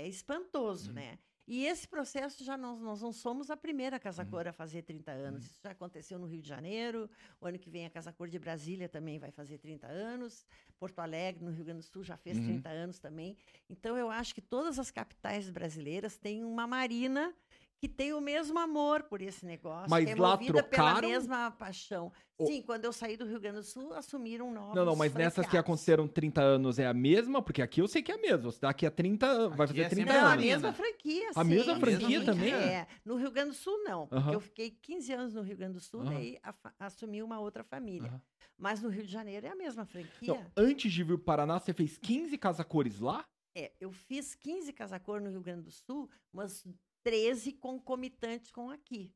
é 0.04 0.08
espantoso, 0.08 0.88
Uhum. 0.90 0.94
né? 0.94 1.18
E 1.44 1.66
esse 1.66 1.88
processo 1.88 2.44
já 2.44 2.56
nós, 2.56 2.80
nós 2.80 3.02
não 3.02 3.12
somos 3.12 3.50
a 3.50 3.56
primeira 3.56 3.98
Casa 3.98 4.22
Uhum. 4.22 4.30
Cor 4.30 4.46
a 4.46 4.52
fazer 4.52 4.82
30 4.82 5.10
anos. 5.10 5.44
Isso 5.44 5.60
já 5.60 5.72
aconteceu 5.72 6.16
no 6.16 6.26
Rio 6.26 6.40
de 6.40 6.48
Janeiro. 6.48 7.10
O 7.40 7.46
ano 7.46 7.58
que 7.58 7.68
vem 7.68 7.84
a 7.84 7.90
Casa 7.90 8.12
Cor 8.12 8.28
de 8.28 8.38
Brasília 8.38 8.88
também 8.88 9.18
vai 9.18 9.32
fazer 9.32 9.58
30 9.58 9.88
anos. 9.88 10.46
Porto 10.78 11.00
Alegre, 11.00 11.44
no 11.44 11.50
Rio 11.50 11.64
Grande 11.64 11.80
do 11.80 11.84
Sul, 11.84 12.04
já 12.04 12.16
fez 12.16 12.38
Uhum. 12.38 12.44
30 12.44 12.68
anos 12.68 13.00
também. 13.00 13.36
Então 13.68 13.98
eu 13.98 14.08
acho 14.08 14.32
que 14.36 14.40
todas 14.40 14.78
as 14.78 14.92
capitais 14.92 15.50
brasileiras 15.50 16.16
têm 16.16 16.44
uma 16.44 16.64
marina 16.66 17.34
que 17.82 17.88
tem 17.88 18.12
o 18.12 18.20
mesmo 18.20 18.56
amor 18.60 19.02
por 19.02 19.20
esse 19.20 19.44
negócio, 19.44 19.90
Mas 19.90 20.04
que 20.04 20.12
é 20.12 20.14
lá 20.14 20.30
movida 20.36 20.62
pela 20.62 20.84
trocaram? 20.84 21.08
mesma 21.08 21.50
paixão. 21.50 22.12
Sim, 22.40 22.62
quando 22.62 22.84
eu 22.84 22.92
saí 22.92 23.16
do 23.16 23.24
Rio 23.26 23.40
Grande 23.40 23.56
do 23.58 23.64
Sul, 23.64 23.92
assumiram 23.92 24.52
novos 24.52 24.76
Não, 24.76 24.84
não, 24.84 24.94
mas 24.94 25.12
nessas 25.12 25.32
que 25.46 25.50
franqueados. 25.50 25.58
aconteceram 25.68 26.06
30 26.06 26.40
anos 26.40 26.78
é 26.78 26.86
a 26.86 26.94
mesma? 26.94 27.42
Porque 27.42 27.60
aqui 27.60 27.80
eu 27.80 27.88
sei 27.88 28.00
que 28.00 28.12
é 28.12 28.14
a 28.14 28.18
mesma. 28.18 28.52
Daqui 28.60 28.86
a 28.86 28.90
30, 28.90 29.48
vai 29.48 29.48
Aqui 29.48 29.56
fazer 29.66 29.80
é 29.80 29.88
30 29.88 30.12
sempre 30.12 30.16
Não, 30.16 30.28
a 30.28 30.32
anos. 30.32 30.44
Mesma 30.44 30.72
franquia, 30.72 31.30
A 31.34 31.42
sim, 31.42 31.50
mesma 31.50 31.74
franquia 31.80 32.20
sim, 32.20 32.24
também? 32.24 32.54
É. 32.54 32.86
No 33.04 33.16
Rio 33.16 33.32
Grande 33.32 33.48
do 33.50 33.54
Sul, 33.56 33.76
não. 33.82 34.06
Porque 34.06 34.20
Aham. 34.22 34.32
eu 34.34 34.40
fiquei 34.40 34.70
15 34.70 35.12
anos 35.12 35.34
no 35.34 35.42
Rio 35.42 35.56
Grande 35.56 35.74
do 35.74 35.80
Sul, 35.80 36.02
Aham. 36.02 36.10
daí 36.10 36.38
a 36.40 36.52
fa- 36.52 36.72
assumi 36.78 37.20
uma 37.20 37.40
outra 37.40 37.64
família. 37.64 38.08
Aham. 38.10 38.22
Mas 38.56 38.80
no 38.80 38.90
Rio 38.90 39.02
de 39.04 39.10
Janeiro 39.10 39.44
é 39.44 39.50
a 39.50 39.56
mesma 39.56 39.84
franquia. 39.84 40.34
Não, 40.34 40.52
antes 40.56 40.92
de 40.92 41.02
vir 41.02 41.16
pro 41.16 41.24
Paraná, 41.24 41.58
você 41.58 41.72
fez 41.72 41.98
15 41.98 42.38
casa-cores 42.38 43.00
lá? 43.00 43.24
É, 43.56 43.72
eu 43.80 43.90
fiz 43.92 44.36
15 44.36 44.72
casacor 44.72 45.20
no 45.20 45.30
Rio 45.30 45.40
Grande 45.42 45.62
do 45.62 45.70
Sul, 45.72 46.08
mas 46.32 46.64
13 47.02 47.52
concomitantes 47.52 48.50
com 48.50 48.70
aqui. 48.70 49.12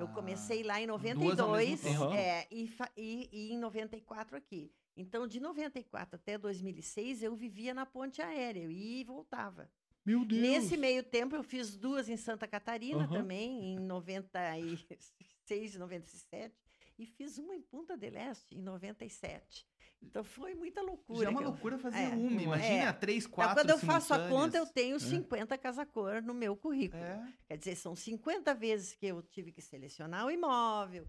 Eu 0.00 0.06
Ah, 0.08 0.12
comecei 0.14 0.62
lá 0.64 0.80
em 0.80 0.86
duas 0.88 0.90
ao 0.90 0.98
mesmo 0.98 1.24
92 1.24 1.80
tempo. 1.82 2.02
Aham. 2.02 2.16
é, 2.16 2.48
e, 2.50 2.68
e- 2.96 3.28
e 3.32 3.52
em 3.52 3.58
94 3.58 4.36
aqui. 4.36 4.72
Então, 4.96 5.26
de 5.28 5.38
94 5.38 6.16
até 6.16 6.36
2006, 6.36 7.22
eu 7.22 7.36
vivia 7.36 7.72
na 7.72 7.86
ponte 7.86 8.20
aérea, 8.20 8.60
eu 8.64 8.70
ia 8.72 9.00
e 9.00 9.04
voltava. 9.04 9.70
Meu 10.04 10.24
Deus. 10.24 10.40
Nesse 10.42 10.76
meio 10.76 11.04
tempo, 11.04 11.36
eu 11.36 11.44
fiz 11.44 11.76
duas 11.76 12.08
em 12.08 12.16
Santa 12.16 12.48
Catarina 12.48 13.04
Aham. 13.04 13.12
também, 13.20 13.74
em 13.74 13.78
96 13.78 15.74
e 15.74 15.78
97. 15.78 16.54
E 16.98 17.06
fiz 17.06 17.38
uma 17.38 17.54
em 17.54 17.62
Punta 17.62 17.96
del 17.96 18.16
Este, 18.16 18.56
em 18.56 18.62
97. 18.62 19.64
Então 20.00 20.22
foi 20.24 20.54
muita 20.54 20.80
loucura. 20.80 21.20
Já 21.22 21.26
é 21.26 21.28
uma 21.30 21.40
loucura 21.40 21.78
fazer 21.78 21.98
É. 21.98 22.08
uma. 22.08 22.40
É. 22.40 22.44
Imagina 22.44 22.92
três, 22.92 23.24
Então, 23.24 23.34
quatro 23.34 23.56
quando 23.56 23.70
eu 23.70 23.78
faço 23.78 24.14
a 24.14 24.28
conta, 24.28 24.56
eu 24.56 24.66
tenho 24.66 24.98
50 24.98 25.58
casa-cor 25.58 26.22
no 26.22 26.32
meu 26.32 26.56
currículo. 26.56 27.02
É. 27.02 27.32
Quer 27.46 27.56
dizer, 27.58 27.76
são 27.76 27.94
50 27.96 28.54
vezes 28.54 28.94
que 28.94 29.06
eu 29.06 29.22
tive 29.22 29.52
que 29.52 29.60
selecionar 29.60 30.24
o 30.26 30.30
imóvel, 30.30 31.06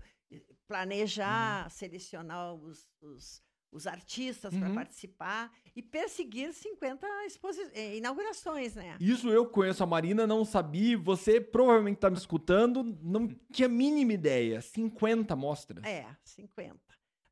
planejar, 0.67 1.69
selecionar 1.71 2.53
os, 2.55 2.87
os, 3.01 3.41
os 3.71 3.85
artistas 3.87 4.55
para 4.55 4.67
Uhum. 4.69 4.75
participar 4.75 5.51
e 5.75 5.81
perseguir 5.81 6.53
50 6.53 7.05
exposi- 7.25 7.69
eh, 7.73 7.97
inaugurações, 7.97 8.75
né? 8.75 8.97
Isso 8.99 9.29
eu 9.29 9.45
conheço 9.47 9.83
a 9.83 9.87
Marina, 9.87 10.25
não 10.25 10.43
sabia. 10.45 10.97
Você 10.97 11.39
provavelmente 11.39 11.97
tá 11.99 12.09
me 12.09 12.17
escutando, 12.17 12.83
não 13.03 13.27
tinha 13.51 13.67
a 13.67 13.69
mínima 13.71 14.13
ideia. 14.13 14.61
50 14.61 15.35
mostras. 15.35 15.83
É, 15.83 16.07
50. 16.23 16.79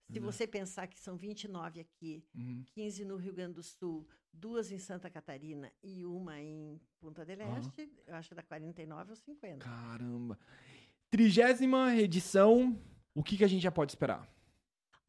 Se 0.10 0.20
Uhum. 0.20 0.26
você 0.26 0.48
pensar 0.48 0.88
que 0.88 1.00
são 1.00 1.18
29 1.18 1.80
aqui, 1.82 2.24
Uhum. 2.34 2.64
15 2.68 3.04
no 3.04 3.18
Rio 3.18 3.34
Grande 3.34 3.56
do 3.56 3.64
Sul, 3.64 4.08
duas 4.32 4.72
em 4.72 4.78
Santa 4.80 5.10
Catarina 5.10 5.72
e 5.84 6.06
uma 6.06 6.40
em 6.40 6.80
Punta 7.00 7.26
del. 7.26 7.38
Este, 7.58 7.92
eu 8.08 8.16
acho 8.16 8.30
que 8.30 8.36
dá 8.36 8.42
49 8.44 9.12
ou 9.12 9.16
50. 9.16 9.64
Caramba. 9.66 10.40
Trigésima 11.10 11.96
edição, 11.96 12.78
o 13.14 13.24
que, 13.24 13.38
que 13.38 13.44
a 13.44 13.48
gente 13.48 13.62
já 13.62 13.72
pode 13.72 13.92
esperar? 13.92 14.28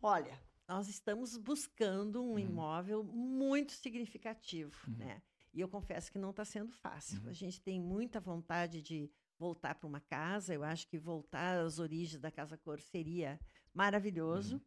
Olha, 0.00 0.40
nós 0.68 0.88
estamos 0.88 1.36
buscando 1.36 2.22
um 2.22 2.32
Uhum. 2.32 2.38
imóvel 2.38 3.02
muito 3.02 3.72
significativo, 3.72 4.76
Uhum. 4.88 4.96
né? 4.96 5.22
E 5.52 5.60
eu 5.60 5.68
confesso 5.68 6.12
que 6.12 6.18
não 6.18 6.30
está 6.30 6.44
sendo 6.44 6.70
fácil. 6.72 7.22
Uhum. 7.22 7.30
A 7.30 7.32
gente 7.32 7.60
tem 7.60 7.80
muita 7.80 8.20
vontade 8.20 8.80
de 8.82 9.10
voltar 9.38 9.74
para 9.74 9.88
uma 9.88 10.00
casa. 10.00 10.52
Eu 10.54 10.62
acho 10.62 10.86
que 10.86 10.98
voltar 10.98 11.58
às 11.58 11.78
origens 11.78 12.20
da 12.20 12.30
Casa 12.30 12.56
Cor 12.56 12.80
seria 12.80 13.40
maravilhoso. 13.74 14.56
Uhum. 14.56 14.60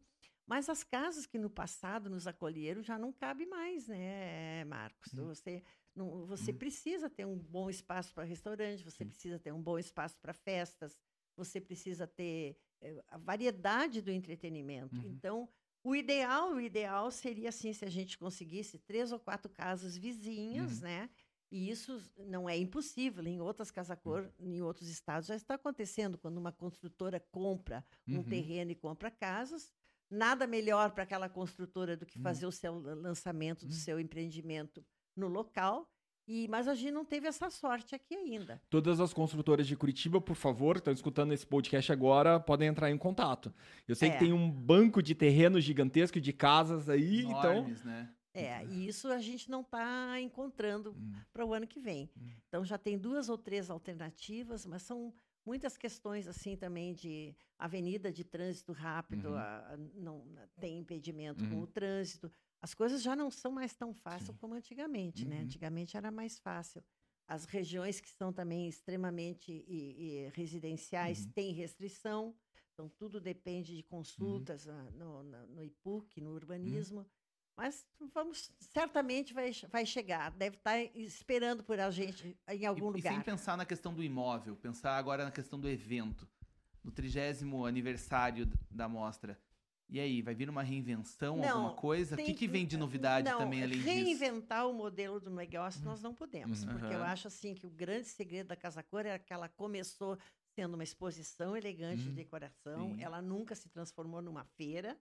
Mas 0.46 0.68
as 0.68 0.82
casas 0.82 1.26
que 1.26 1.38
no 1.38 1.48
passado 1.50 2.10
nos 2.10 2.26
acolheram 2.26 2.82
já 2.82 2.98
não 2.98 3.12
cabe 3.12 3.46
mais, 3.46 3.88
né, 3.88 4.64
Marcos? 4.64 5.12
Uhum. 5.12 5.26
Você, 5.28 5.62
não, 5.94 6.26
você 6.26 6.52
Uhum. 6.52 6.58
precisa 6.58 7.08
ter 7.08 7.24
um 7.26 7.38
bom 7.38 7.70
espaço 7.70 8.12
para 8.14 8.24
restaurante, 8.24 8.82
você 8.84 9.04
precisa 9.04 9.38
ter 9.38 9.52
um 9.52 9.62
bom 9.62 9.78
espaço 9.78 10.18
para 10.20 10.32
festas, 10.32 10.98
você 11.36 11.60
precisa 11.60 12.06
ter 12.06 12.58
eh, 12.80 13.02
a 13.08 13.18
variedade 13.18 14.02
do 14.02 14.10
entretenimento. 14.10 14.94
Uhum. 14.96 15.10
Então, 15.10 15.48
o 15.84 15.94
ideal, 15.96 16.52
o 16.52 16.60
ideal 16.60 17.10
seria 17.10 17.48
assim, 17.48 17.72
se 17.72 17.84
a 17.84 17.90
gente 17.90 18.18
conseguisse 18.18 18.78
três 18.78 19.12
ou 19.12 19.18
quatro 19.20 19.50
casas 19.50 19.96
vizinhas, 19.96 20.80
Uhum. 20.80 20.80
né? 20.80 21.10
E 21.50 21.68
isso 21.70 21.98
não 22.16 22.48
é 22.48 22.56
impossível. 22.56 23.24
Em 23.26 23.40
outras 23.40 23.70
casacor, 23.70 24.32
Uhum. 24.38 24.54
em 24.54 24.62
outros 24.62 24.88
estados 24.88 25.26
já 25.28 25.36
está 25.36 25.54
acontecendo 25.54 26.16
quando 26.18 26.38
uma 26.38 26.52
construtora 26.52 27.20
compra 27.20 27.84
um 28.10 28.22
Uhum. 28.22 28.22
terreno 28.22 28.70
e 28.70 28.74
compra 28.74 29.10
casas. 29.10 29.72
Nada 30.12 30.46
melhor 30.46 30.90
para 30.92 31.04
aquela 31.04 31.28
construtora 31.28 31.96
do 31.96 32.04
que 32.04 32.18
Uhum. 32.18 32.22
fazer 32.22 32.46
o 32.46 32.52
seu 32.52 32.78
lan- 32.78 32.94
lançamento 32.96 33.60
do 33.66 33.72
Uhum. 33.72 33.78
seu 33.78 33.98
empreendimento 33.98 34.84
no 35.16 35.26
local. 35.28 35.88
E 36.28 36.46
mas 36.48 36.68
a 36.68 36.74
gente 36.74 36.92
não 36.92 37.04
teve 37.04 37.26
essa 37.26 37.50
sorte 37.50 37.94
aqui 37.96 38.14
ainda. 38.14 38.62
Todas 38.70 39.00
as 39.00 39.12
construtoras 39.12 39.66
de 39.66 39.76
Curitiba, 39.76 40.20
por 40.20 40.36
favor, 40.36 40.74
que 40.74 40.80
estão 40.80 40.92
escutando 40.94 41.32
esse 41.32 41.44
podcast 41.46 41.90
agora, 41.90 42.38
podem 42.38 42.68
entrar 42.68 42.90
em 42.90 42.96
contato. 42.98 43.52
Eu 43.88 43.96
sei 43.96 44.08
É. 44.08 44.12
que 44.12 44.18
tem 44.20 44.32
um 44.32 44.48
banco 44.50 45.02
de 45.02 45.14
terreno 45.16 45.60
gigantesco 45.60 46.20
de 46.20 46.32
casas 46.32 46.88
aí, 46.88 47.22
então. 47.24 47.52
Enormes, 47.54 47.82
né? 47.82 48.08
É, 48.34 48.64
e 48.66 48.86
isso 48.86 49.08
a 49.08 49.18
gente 49.18 49.50
não 49.50 49.60
está 49.62 50.18
encontrando 50.20 50.92
Hum, 50.92 51.12
para 51.32 51.44
o 51.44 51.52
ano 51.52 51.66
que 51.66 51.80
vem. 51.80 52.08
Hum. 52.16 52.30
Então 52.48 52.64
já 52.64 52.78
tem 52.78 52.96
duas 52.96 53.28
ou 53.28 53.36
três 53.36 53.68
alternativas, 53.68 54.64
mas 54.64 54.82
são 54.82 55.12
muitas 55.44 55.76
questões 55.76 56.26
assim 56.28 56.56
também 56.56 56.92
de 56.94 57.34
avenida 57.58 58.12
de 58.12 58.24
trânsito 58.24 58.72
rápido, 58.72 59.28
Uhum. 59.30 59.36
a- 59.36 59.72
a- 59.72 59.76
não 59.76 60.24
tem 60.60 60.78
impedimento 60.78 61.44
com 61.48 61.56
Uhum. 61.56 61.62
o 61.62 61.66
trânsito. 61.66 62.30
As 62.60 62.74
coisas 62.74 63.02
já 63.02 63.14
não 63.16 63.30
são 63.30 63.50
mais 63.52 63.74
tão 63.74 63.92
fáceis 63.94 64.30
Sim. 64.30 64.36
como 64.40 64.54
antigamente, 64.54 65.26
né? 65.26 65.38
Uhum. 65.38 65.42
Antigamente 65.44 65.96
era 65.96 66.10
mais 66.10 66.38
fácil. 66.38 66.82
As 67.26 67.44
regiões 67.44 68.00
que 68.00 68.08
são 68.08 68.32
também 68.32 68.68
extremamente 68.68 69.50
e- 69.52 70.24
e 70.26 70.28
residenciais 70.34 71.24
Uhum. 71.24 71.32
têm 71.32 71.52
restrição, 71.52 72.36
então 72.72 72.88
tudo 72.88 73.20
depende 73.20 73.76
de 73.76 73.82
consultas 73.82 74.68
ah, 74.68 74.90
no, 74.92 75.22
na- 75.22 75.46
no 75.46 75.62
IPUC, 75.62 76.20
no 76.20 76.32
urbanismo. 76.32 77.06
Mas 77.56 77.86
vamos, 78.14 78.50
certamente 78.60 79.32
vai, 79.34 79.52
vai 79.70 79.84
chegar, 79.84 80.30
deve 80.32 80.56
estar 80.56 80.80
esperando 80.96 81.62
por 81.62 81.78
a 81.78 81.90
gente 81.90 82.36
em 82.48 82.66
algum 82.66 82.86
e, 82.86 82.98
e 82.98 83.02
sem 83.02 83.12
lugar. 83.12 83.24
pensar 83.24 83.56
na 83.56 83.64
questão 83.66 83.92
do 83.94 84.02
imóvel, 84.02 84.56
pensar 84.56 84.96
agora 84.96 85.24
na 85.24 85.30
questão 85.30 85.60
do 85.60 85.68
evento, 85.68 86.26
no 86.82 86.90
trigésimo 86.90 87.66
aniversário 87.66 88.50
da 88.70 88.88
mostra. 88.88 89.38
E 89.88 90.00
aí, 90.00 90.22
vai 90.22 90.34
vir 90.34 90.48
uma 90.48 90.62
reinvenção, 90.62 91.38
Não, 91.42 91.58
alguma 91.58 91.76
coisa? 91.76 92.14
O 92.14 92.18
que, 92.18 92.32
que 92.32 92.48
vem 92.48 92.66
de 92.66 92.78
novidade 92.78 93.28
não, 93.30 93.38
também 93.38 93.62
além 93.62 93.78
disso? 93.78 93.90
Reinventar 93.92 94.66
o 94.66 94.72
modelo 94.72 95.20
do 95.20 95.28
negócio 95.30 95.84
nós 95.84 96.00
não 96.00 96.14
podemos, 96.14 96.64
Uhum. 96.64 96.72
porque 96.72 96.94
eu 96.94 96.96
Aham. 96.96 97.12
acho 97.12 97.28
assim 97.28 97.54
que 97.54 97.66
o 97.66 97.70
grande 97.70 98.08
segredo 98.08 98.46
da 98.48 98.56
Casa 98.56 98.82
Cor 98.82 99.04
é 99.04 99.18
que 99.18 99.34
ela 99.34 99.50
começou 99.50 100.16
sendo 100.54 100.74
uma 100.74 100.82
exposição 100.84 101.54
elegante 101.54 102.04
de 102.04 102.08
Uhum. 102.08 102.14
decoração, 102.14 102.94
Sim. 102.94 103.02
ela 103.02 103.20
nunca 103.20 103.54
se 103.54 103.68
transformou 103.68 104.22
numa 104.22 104.44
feira, 104.44 104.98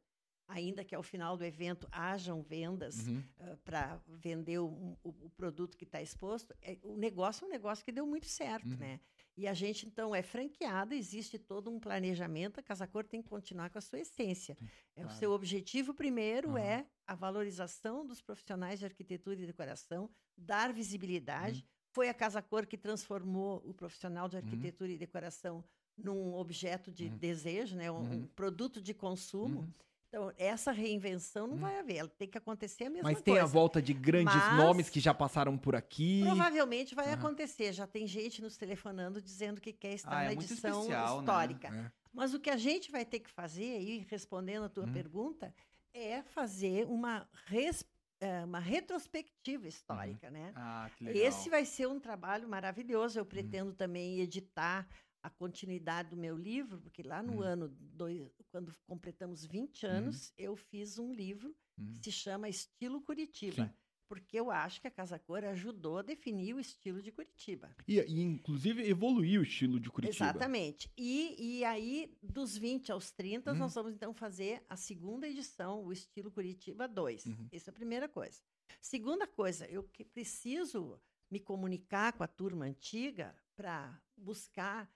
ainda 0.52 0.84
que 0.84 0.94
ao 0.94 1.02
final 1.04 1.38
do 1.38 1.44
evento 1.44 1.88
hajam 1.92 2.42
vendas 2.42 3.08
uhum. 3.08 3.24
para 3.64 4.02
vender 4.08 4.60
o, 4.60 4.68
o- 5.04 5.10
o 5.26 5.30
produto 5.32 5.78
que 5.78 5.86
está 5.86 6.02
exposto. 6.02 6.54
É, 6.62 6.78
o 6.84 6.96
negócio 6.98 7.44
é 7.46 7.48
um 7.48 7.52
negócio 7.52 7.84
que 7.86 7.92
deu 7.92 8.06
muito 8.06 8.28
certo, 8.28 8.70
Uhum. 8.70 8.78
né? 8.78 9.00
E 9.38 9.48
a 9.48 9.54
gente, 9.54 9.88
então, 9.88 10.14
é 10.14 10.22
franqueada, 10.22 10.94
existe 10.94 11.40
todo 11.40 11.72
um 11.72 11.80
planejamento, 11.80 12.60
a 12.60 12.64
Casa 12.64 12.86
Cor 12.86 13.06
tem 13.06 13.22
que 13.22 13.30
continuar 13.30 13.70
com 13.70 13.78
a 13.78 13.82
sua 13.82 14.00
essência. 14.00 14.58
É, 14.96 15.02
claro. 15.02 15.16
O 15.16 15.20
seu 15.20 15.32
objetivo 15.32 15.94
primeiro 15.94 16.50
Aham. 16.52 16.60
é 16.60 16.86
a 17.08 17.16
valorização 17.16 18.06
dos 18.06 18.22
profissionais 18.22 18.78
de 18.80 18.86
arquitetura 18.86 19.40
e 19.42 19.46
decoração, 19.46 20.10
dar 20.38 20.74
visibilidade. 20.74 21.66
Foi 21.94 22.10
a 22.10 22.14
Casa 22.14 22.42
Cor 22.42 22.66
que 22.68 22.78
transformou 22.78 23.62
o 23.66 23.74
profissional 23.74 24.28
de 24.28 24.38
arquitetura 24.38 24.92
e 24.92 24.98
decoração 24.98 25.64
num 25.98 26.34
objeto 26.34 26.92
de 26.92 27.06
Uhum. 27.08 27.18
desejo, 27.18 27.76
né? 27.76 27.90
um, 27.92 27.96
Uhum. 28.02 28.28
produto 28.36 28.82
de 28.82 28.94
consumo. 28.94 29.74
Uhum. 30.14 30.30
Então, 30.30 30.34
essa 30.38 30.72
reinvenção 30.72 31.48
não 31.48 31.54
Uhum. 31.56 31.62
vai 31.62 31.80
haver, 31.80 31.98
ela 31.98 32.10
tem 32.10 32.28
que 32.28 32.38
acontecer 32.38 32.86
a 32.86 32.90
mesma 32.90 33.04
Mas 33.04 33.14
coisa. 33.22 33.24
tem 33.26 33.40
a 33.40 33.46
volta 33.46 33.82
de 33.82 33.94
grandes 33.94 34.36
Mas- 34.36 34.58
nomes 34.58 34.90
que 34.90 35.00
já 35.00 35.14
passaram 35.14 35.58
por 35.58 35.76
aqui. 35.76 36.22
Provavelmente 36.26 36.94
vai 36.94 37.06
Aham. 37.08 37.14
acontecer. 37.16 37.72
Já 37.74 37.88
tem 37.88 38.06
gente 38.08 38.42
nos 38.42 38.58
telefonando 38.58 39.22
dizendo 39.22 39.62
que 39.62 39.72
quer 39.72 39.94
estar 39.94 40.12
Ah, 40.18 40.24
é 40.24 40.30
na 40.30 40.36
muito 40.36 40.52
edição 40.52 40.82
especial, 40.82 41.16
né? 41.18 41.20
histórica. 41.22 41.68
É. 41.70 41.92
Mas 42.14 42.34
o 42.34 42.40
que 42.40 42.50
a 42.50 42.58
gente 42.58 42.92
vai 42.92 43.06
ter 43.06 43.20
que 43.20 43.30
fazer, 43.30 43.78
aí 43.78 44.06
respondendo 44.10 44.66
a 44.66 44.70
tua 44.70 44.86
Uhum. 44.86 44.92
pergunta, 44.94 45.54
é 45.94 46.22
fazer 46.24 46.86
uma, 46.88 47.28
res- 47.46 47.86
eh, 48.20 48.44
uma 48.44 48.60
retrospectiva 48.60 49.68
histórica, 49.68 50.30
né? 50.30 50.52
Ah, 50.56 50.90
que 50.98 51.06
legal. 51.06 51.24
Esse 51.24 51.50
vai 51.50 51.64
ser 51.66 51.88
um 51.88 52.00
trabalho 52.00 52.48
maravilhoso. 52.50 53.18
Uhum. 53.18 53.22
Eu 53.22 53.26
pretendo 53.26 53.74
também 53.74 54.20
editar 54.20 54.86
a 55.24 55.30
continuidade 55.30 56.10
do 56.10 56.18
meu 56.18 56.36
livro, 56.38 56.80
porque 56.80 57.04
lá 57.04 57.22
no 57.22 57.34
Uhum. 57.34 57.42
ano, 57.42 57.68
dois, 57.80 58.22
quando 58.50 58.74
completamos 58.88 59.46
20 59.46 59.86
anos, 59.86 60.34
eu 60.38 60.56
fiz 60.56 60.98
um 60.98 61.14
livro 61.14 61.56
Uhum. 61.78 61.94
que 61.94 62.04
se 62.06 62.12
chama 62.12 62.50
Estilo 62.50 63.02
Curitiba. 63.02 63.66
Sim. 63.68 63.74
Porque 64.08 64.38
eu 64.38 64.52
acho 64.52 64.82
que 64.82 64.88
a 64.88 64.92
Casa 64.92 65.18
Cor 65.18 65.42
ajudou 65.46 66.00
a 66.00 66.02
definir 66.02 66.54
o 66.54 66.60
estilo 66.60 67.02
de 67.02 67.14
Curitiba. 67.14 67.74
E, 67.88 67.98
e, 67.98 68.20
inclusive, 68.22 68.86
evoluiu 68.86 69.40
o 69.40 69.44
estilo 69.44 69.80
de 69.80 69.90
Curitiba. 69.90 70.26
Exatamente. 70.26 70.92
E, 70.98 71.60
e 71.60 71.64
aí, 71.64 72.14
dos 72.22 72.58
20 72.58 72.92
aos 72.92 73.10
30, 73.12 73.54
Uhum. 73.54 73.58
nós 73.58 73.74
vamos 73.74 73.94
então 73.94 74.14
fazer 74.14 74.66
a 74.68 74.76
segunda 74.76 75.26
edição, 75.30 75.82
o 75.86 75.94
Estilo 75.94 76.30
Curitiba 76.30 76.90
2. 76.90 77.26
Uhum. 77.28 77.48
Essa 77.54 77.70
é 77.70 77.72
a 77.72 77.74
primeira 77.74 78.10
coisa. 78.10 78.42
Segunda 78.82 79.26
coisa, 79.26 79.66
eu 79.68 79.82
que 79.84 80.04
preciso 80.04 81.00
me 81.30 81.40
comunicar 81.40 82.12
com 82.12 82.24
a 82.24 82.28
turma 82.28 82.66
antiga 82.66 83.34
para 83.56 83.98
buscar 84.18 84.92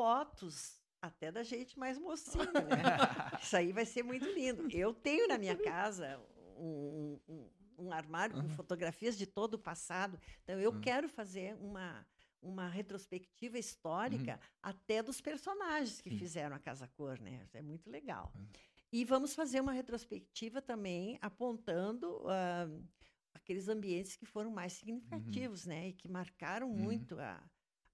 fotos 0.00 0.80
até 1.02 1.30
da 1.30 1.42
gente 1.42 1.78
mais 1.78 1.98
mocinha, 1.98 2.44
né? 2.52 2.82
Isso 3.42 3.54
aí 3.54 3.70
vai 3.70 3.84
ser 3.84 4.02
muito 4.02 4.24
lindo. 4.30 4.66
Eu 4.70 4.94
tenho 4.94 5.28
na 5.28 5.36
minha 5.36 5.56
casa 5.58 6.18
um, 6.56 7.20
um- 7.28 7.50
um 7.78 7.92
armário 7.92 8.34
com 8.34 8.40
Aham. 8.46 8.48
fotografias 8.56 9.16
de 9.16 9.26
todo 9.26 9.54
o 9.54 9.58
passado. 9.58 10.18
Então, 10.42 10.58
eu 10.60 10.72
Uhum. 10.72 10.80
quero 10.80 11.08
fazer 11.08 11.54
uma, 11.56 12.06
uma 12.40 12.66
retrospectiva 12.68 13.58
histórica 13.58 14.38
até 14.62 15.02
dos 15.02 15.20
personagens 15.20 16.00
que 16.00 16.10
Sim. 16.10 16.16
fizeram 16.18 16.56
a 16.56 16.58
Casa 16.58 16.86
Cor, 16.88 17.18
né? 17.20 17.46
É 17.52 17.60
muito 17.62 17.90
legal. 17.90 18.32
Uhum. 18.34 18.46
E 18.92 19.04
vamos 19.04 19.34
fazer 19.34 19.60
uma 19.60 19.72
retrospectiva 19.72 20.60
também 20.62 21.18
apontando 21.22 22.22
ah, 22.28 22.68
aqueles 23.34 23.68
ambientes 23.68 24.16
que 24.16 24.26
foram 24.26 24.50
mais 24.50 24.72
significativos, 24.74 25.64
né? 25.66 25.88
E 25.88 25.92
que 25.92 26.08
marcaram 26.08 26.68
Uhum. 26.68 26.74
muito 26.76 27.18
a, 27.18 27.42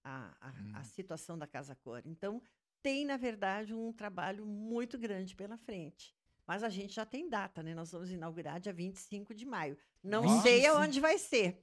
a, 0.07 0.37
a, 0.41 0.49
a 0.49 0.79
Uhum. 0.79 0.85
situação 0.85 1.37
da 1.37 1.47
Casa 1.47 1.75
Cor. 1.75 2.01
Então, 2.05 2.41
tem, 2.83 3.05
na 3.05 3.17
verdade, 3.17 3.75
um 3.75 3.93
trabalho 3.93 4.47
muito 4.47 4.97
grande 4.99 5.35
pela 5.35 5.57
frente. 5.59 6.15
Mas 6.47 6.63
a 6.63 6.69
gente 6.69 6.95
já 6.95 7.05
tem 7.05 7.29
data, 7.29 7.63
né? 7.63 7.75
Nós 7.75 7.91
vamos 7.91 8.11
inaugurar 8.13 8.61
dia 8.61 8.73
25 8.73 9.35
de 9.35 9.45
maio. 9.45 9.77
Não 10.03 10.23
Nossa. 10.23 10.43
sei 10.43 10.65
aonde 10.67 11.01
vai 11.01 11.19
ser. 11.19 11.61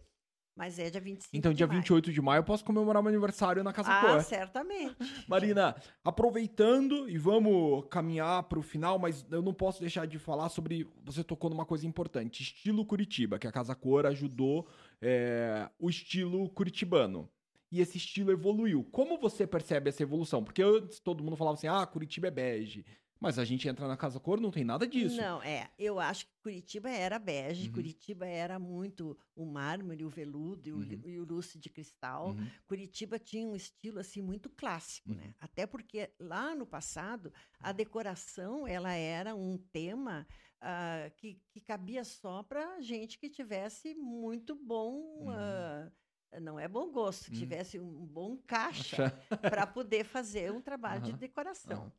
Mas 0.56 0.78
é 0.78 0.90
dia 0.90 1.00
25 1.02 1.36
Então, 1.36 1.52
de 1.52 1.58
dia 1.58 1.66
maio. 1.68 1.80
28 1.80 2.12
de 2.12 2.22
maio, 2.22 2.40
eu 2.42 2.44
posso 2.44 2.64
comemorar 2.66 3.02
meu 3.02 3.10
aniversário 3.10 3.64
na 3.64 3.72
Casa 3.74 3.90
Ah, 3.92 4.02
Cor. 4.02 4.22
certamente. 4.24 4.96
Marina, 5.28 5.76
aproveitando 6.04 7.10
e 7.10 7.18
vamos 7.18 7.86
caminhar 7.90 8.44
para 8.44 8.60
o 8.60 8.62
final, 8.62 9.00
mas 9.00 9.26
eu 9.32 9.42
não 9.42 9.54
posso 9.54 9.80
deixar 9.80 10.06
de 10.06 10.20
falar 10.20 10.50
sobre. 10.50 10.88
Você 11.06 11.24
tocou 11.24 11.50
numa 11.50 11.66
coisa 11.66 11.88
importante: 11.88 12.44
estilo 12.44 12.86
Curitiba, 12.86 13.40
que 13.40 13.48
a 13.48 13.52
Casa 13.52 13.74
Cor 13.74 14.06
ajudou 14.06 14.68
é, 15.02 15.70
o 15.80 15.90
estilo 15.90 16.50
curitibano. 16.50 17.30
E 17.74 17.82
esse 17.82 17.98
estilo 17.98 18.32
evoluiu. 18.32 18.84
Como 18.92 19.18
você 19.18 19.48
percebe 19.48 19.90
essa 19.90 20.04
evolução? 20.04 20.44
Porque 20.44 20.62
antes 20.62 21.00
todo 21.00 21.24
mundo 21.24 21.36
falava 21.36 21.56
assim: 21.58 21.68
ah, 21.68 21.84
Curitiba 21.88 22.28
é 22.28 22.32
bege. 22.32 22.86
Mas 23.20 23.40
a 23.40 23.46
gente 23.46 23.68
entra 23.70 23.88
na 23.88 23.96
Casa 23.96 24.20
Cor, 24.20 24.40
não 24.40 24.52
tem 24.52 24.66
nada 24.66 24.86
disso. 24.86 25.16
Não, 25.16 25.42
é. 25.42 25.72
Eu 25.80 25.98
acho 25.98 26.26
que 26.28 26.34
Curitiba 26.44 26.90
era 26.90 27.18
bege, 27.18 27.68
Uhum. 27.70 27.74
Curitiba 27.76 28.28
era 28.28 28.60
muito 28.60 29.18
o 29.34 29.46
mármore, 29.46 30.04
o 30.04 30.10
veludo 30.10 30.68
e 30.68 30.74
o, 30.74 30.78
Uhum. 30.78 31.02
e 31.06 31.20
o 31.22 31.24
luce 31.24 31.58
de 31.58 31.70
cristal. 31.70 32.32
Uhum. 32.32 32.46
Curitiba 32.68 33.18
tinha 33.18 33.48
um 33.48 33.56
estilo 33.56 34.00
assim 34.00 34.22
muito 34.22 34.50
clássico, 34.50 35.10
Uhum. 35.10 35.16
né? 35.16 35.34
Até 35.40 35.66
porque 35.66 36.12
lá 36.20 36.54
no 36.54 36.68
passado 36.68 37.32
a 37.62 37.72
decoração 37.72 38.68
ela 38.68 38.92
era 38.94 39.34
um 39.34 39.58
tema 39.58 40.28
ah, 40.60 41.10
que, 41.16 41.40
que 41.50 41.62
cabia 41.62 42.04
só 42.04 42.44
para 42.44 42.82
gente 42.82 43.18
que 43.18 43.30
tivesse 43.30 43.96
muito 43.96 44.54
bom, 44.54 45.00
Uhum. 45.28 45.92
Não 46.42 46.60
é 46.60 46.68
bom 46.68 46.92
gosto, 46.92 47.26
que 47.26 47.32
Uhum. 47.32 47.40
tivesse 47.40 47.80
um 47.80 48.06
bom 48.06 48.38
caixa 48.38 49.12
para 49.42 49.68
poder 49.68 50.04
fazer 50.06 50.52
um 50.52 50.62
trabalho 50.62 51.02
de 51.02 51.12
Aham, 51.12 51.20
decoração. 51.20 51.92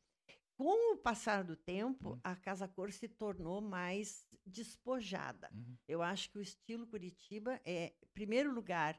Com 0.57 0.95
o 0.95 0.97
passar 0.97 1.43
do 1.43 1.57
tempo, 1.57 2.11
Uhum. 2.11 2.21
a 2.23 2.37
Casa 2.37 2.69
Cor 2.69 2.93
se 2.93 3.09
tornou 3.09 3.61
mais 3.61 4.27
despojada. 4.47 5.51
Uhum. 5.53 5.77
Eu 5.89 6.03
acho 6.03 6.31
que 6.31 6.39
o 6.39 6.43
estilo 6.43 6.87
Curitiba 6.87 7.61
é, 7.65 7.93
em 8.03 8.07
primeiro 8.13 8.53
lugar, 8.53 8.99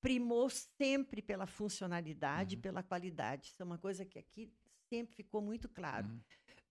primou 0.00 0.48
sempre 0.50 1.20
pela 1.22 1.46
funcionalidade, 1.46 2.56
Uhum. 2.56 2.62
pela 2.62 2.82
qualidade. 2.82 3.48
Isso 3.48 3.62
é 3.62 3.64
uma 3.64 3.78
coisa 3.78 4.04
que 4.04 4.18
aqui 4.18 4.52
sempre 4.88 5.14
ficou 5.14 5.40
muito 5.42 5.68
claro. 5.68 6.08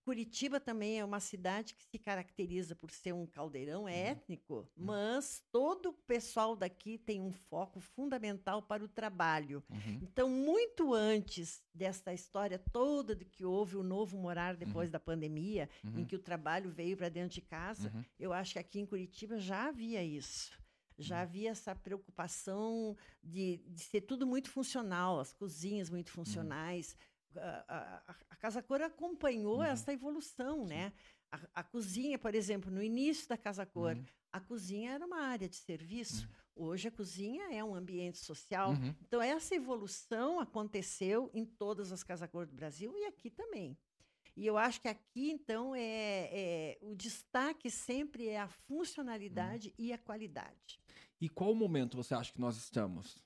Uhum. 0.04 0.14
Curitiba 0.14 0.60
também 0.60 0.98
é 1.00 1.04
uma 1.04 1.18
cidade 1.18 1.74
que 1.74 1.82
se 1.84 1.98
caracteriza 1.98 2.74
por 2.76 2.90
ser 2.90 3.12
um 3.14 3.20
Uhum. 3.20 3.26
caldeirão 3.26 3.88
étnico, 3.88 4.68
mas 4.76 5.42
todo 5.50 5.88
o 5.90 5.92
pessoal 5.92 6.54
daqui 6.54 6.98
tem 6.98 7.20
um 7.22 7.32
foco 7.32 7.80
fundamental 7.80 8.62
para 8.62 8.84
o 8.84 8.88
trabalho. 8.88 9.64
Uhum. 9.70 9.98
Então, 10.02 10.28
muito 10.28 10.92
antes 10.92 11.62
desta 11.72 12.12
história 12.12 12.58
toda 12.58 13.16
de 13.16 13.24
que 13.24 13.44
houve 13.44 13.76
o 13.76 13.82
novo 13.82 14.18
morar 14.18 14.56
depois 14.56 14.90
da 14.90 15.00
pandemia, 15.00 15.68
em 15.82 15.88
Uhum. 16.00 16.04
que 16.04 16.16
o 16.16 16.18
trabalho 16.18 16.70
veio 16.70 16.96
para 16.96 17.08
dentro 17.08 17.34
de 17.34 17.40
casa, 17.40 17.90
Uhum. 17.94 18.04
eu 18.18 18.32
acho 18.32 18.52
que 18.52 18.58
aqui 18.58 18.78
em 18.80 18.86
Curitiba 18.86 19.38
já 19.38 19.68
havia 19.68 20.02
isso. 20.04 20.52
Já 20.96 21.16
Uhum. 21.16 21.22
havia 21.22 21.50
essa 21.50 21.74
preocupação 21.74 22.96
de, 23.22 23.56
de 23.66 23.80
ser 23.82 24.02
tudo 24.02 24.24
muito 24.26 24.48
funcional, 24.50 25.18
as 25.18 25.32
cozinhas 25.32 25.90
muito 25.90 26.08
Uhum. 26.10 26.14
funcionais. 26.14 26.94
A, 26.94 27.04
a- 27.36 28.02
a- 28.08 28.14
a 28.30 28.36
Casa 28.36 28.62
Cor 28.62 28.80
acompanhou 28.82 29.56
Uhum. 29.58 29.62
essa 29.64 29.92
evolução, 29.92 30.64
né? 30.66 30.92
A, 31.32 31.40
a 31.54 31.62
cozinha, 31.64 32.18
por 32.18 32.34
exemplo, 32.34 32.70
no 32.70 32.82
início 32.82 33.28
da 33.28 33.36
Casa 33.36 33.66
Cor, 33.66 33.96
Uhum. 33.96 34.04
a 34.32 34.40
cozinha 34.40 34.92
era 34.92 35.04
uma 35.06 35.20
área 35.20 35.48
de 35.48 35.56
serviço. 35.56 36.28
Hoje 36.56 36.86
a 36.88 36.90
cozinha 36.92 37.52
é 37.52 37.64
um 37.64 37.74
ambiente 37.74 38.18
social. 38.18 38.70
Uhum. 38.72 38.94
Então, 39.02 39.20
essa 39.20 39.54
evolução 39.54 40.38
aconteceu 40.38 41.30
em 41.34 41.44
todas 41.44 41.90
as 41.92 42.04
Casa 42.04 42.28
Cor 42.28 42.46
do 42.46 42.54
Brasil 42.54 42.96
e 42.96 43.04
aqui 43.06 43.28
também. 43.30 43.76
E 44.36 44.46
eu 44.46 44.56
acho 44.58 44.80
que 44.80 44.88
aqui, 44.88 45.30
então, 45.30 45.74
é, 45.74 45.80
é- 46.32 46.78
o 46.82 46.94
destaque 46.94 47.70
sempre 47.70 48.28
é 48.28 48.38
a 48.40 48.48
funcionalidade 48.48 49.68
Uhum. 49.68 49.74
e 49.78 49.92
a 49.92 49.98
qualidade. 49.98 50.80
E 51.20 51.28
qual 51.28 51.54
momento 51.54 51.96
você 51.96 52.14
acha 52.14 52.32
que 52.32 52.40
nós 52.40 52.56
estamos? 52.56 53.16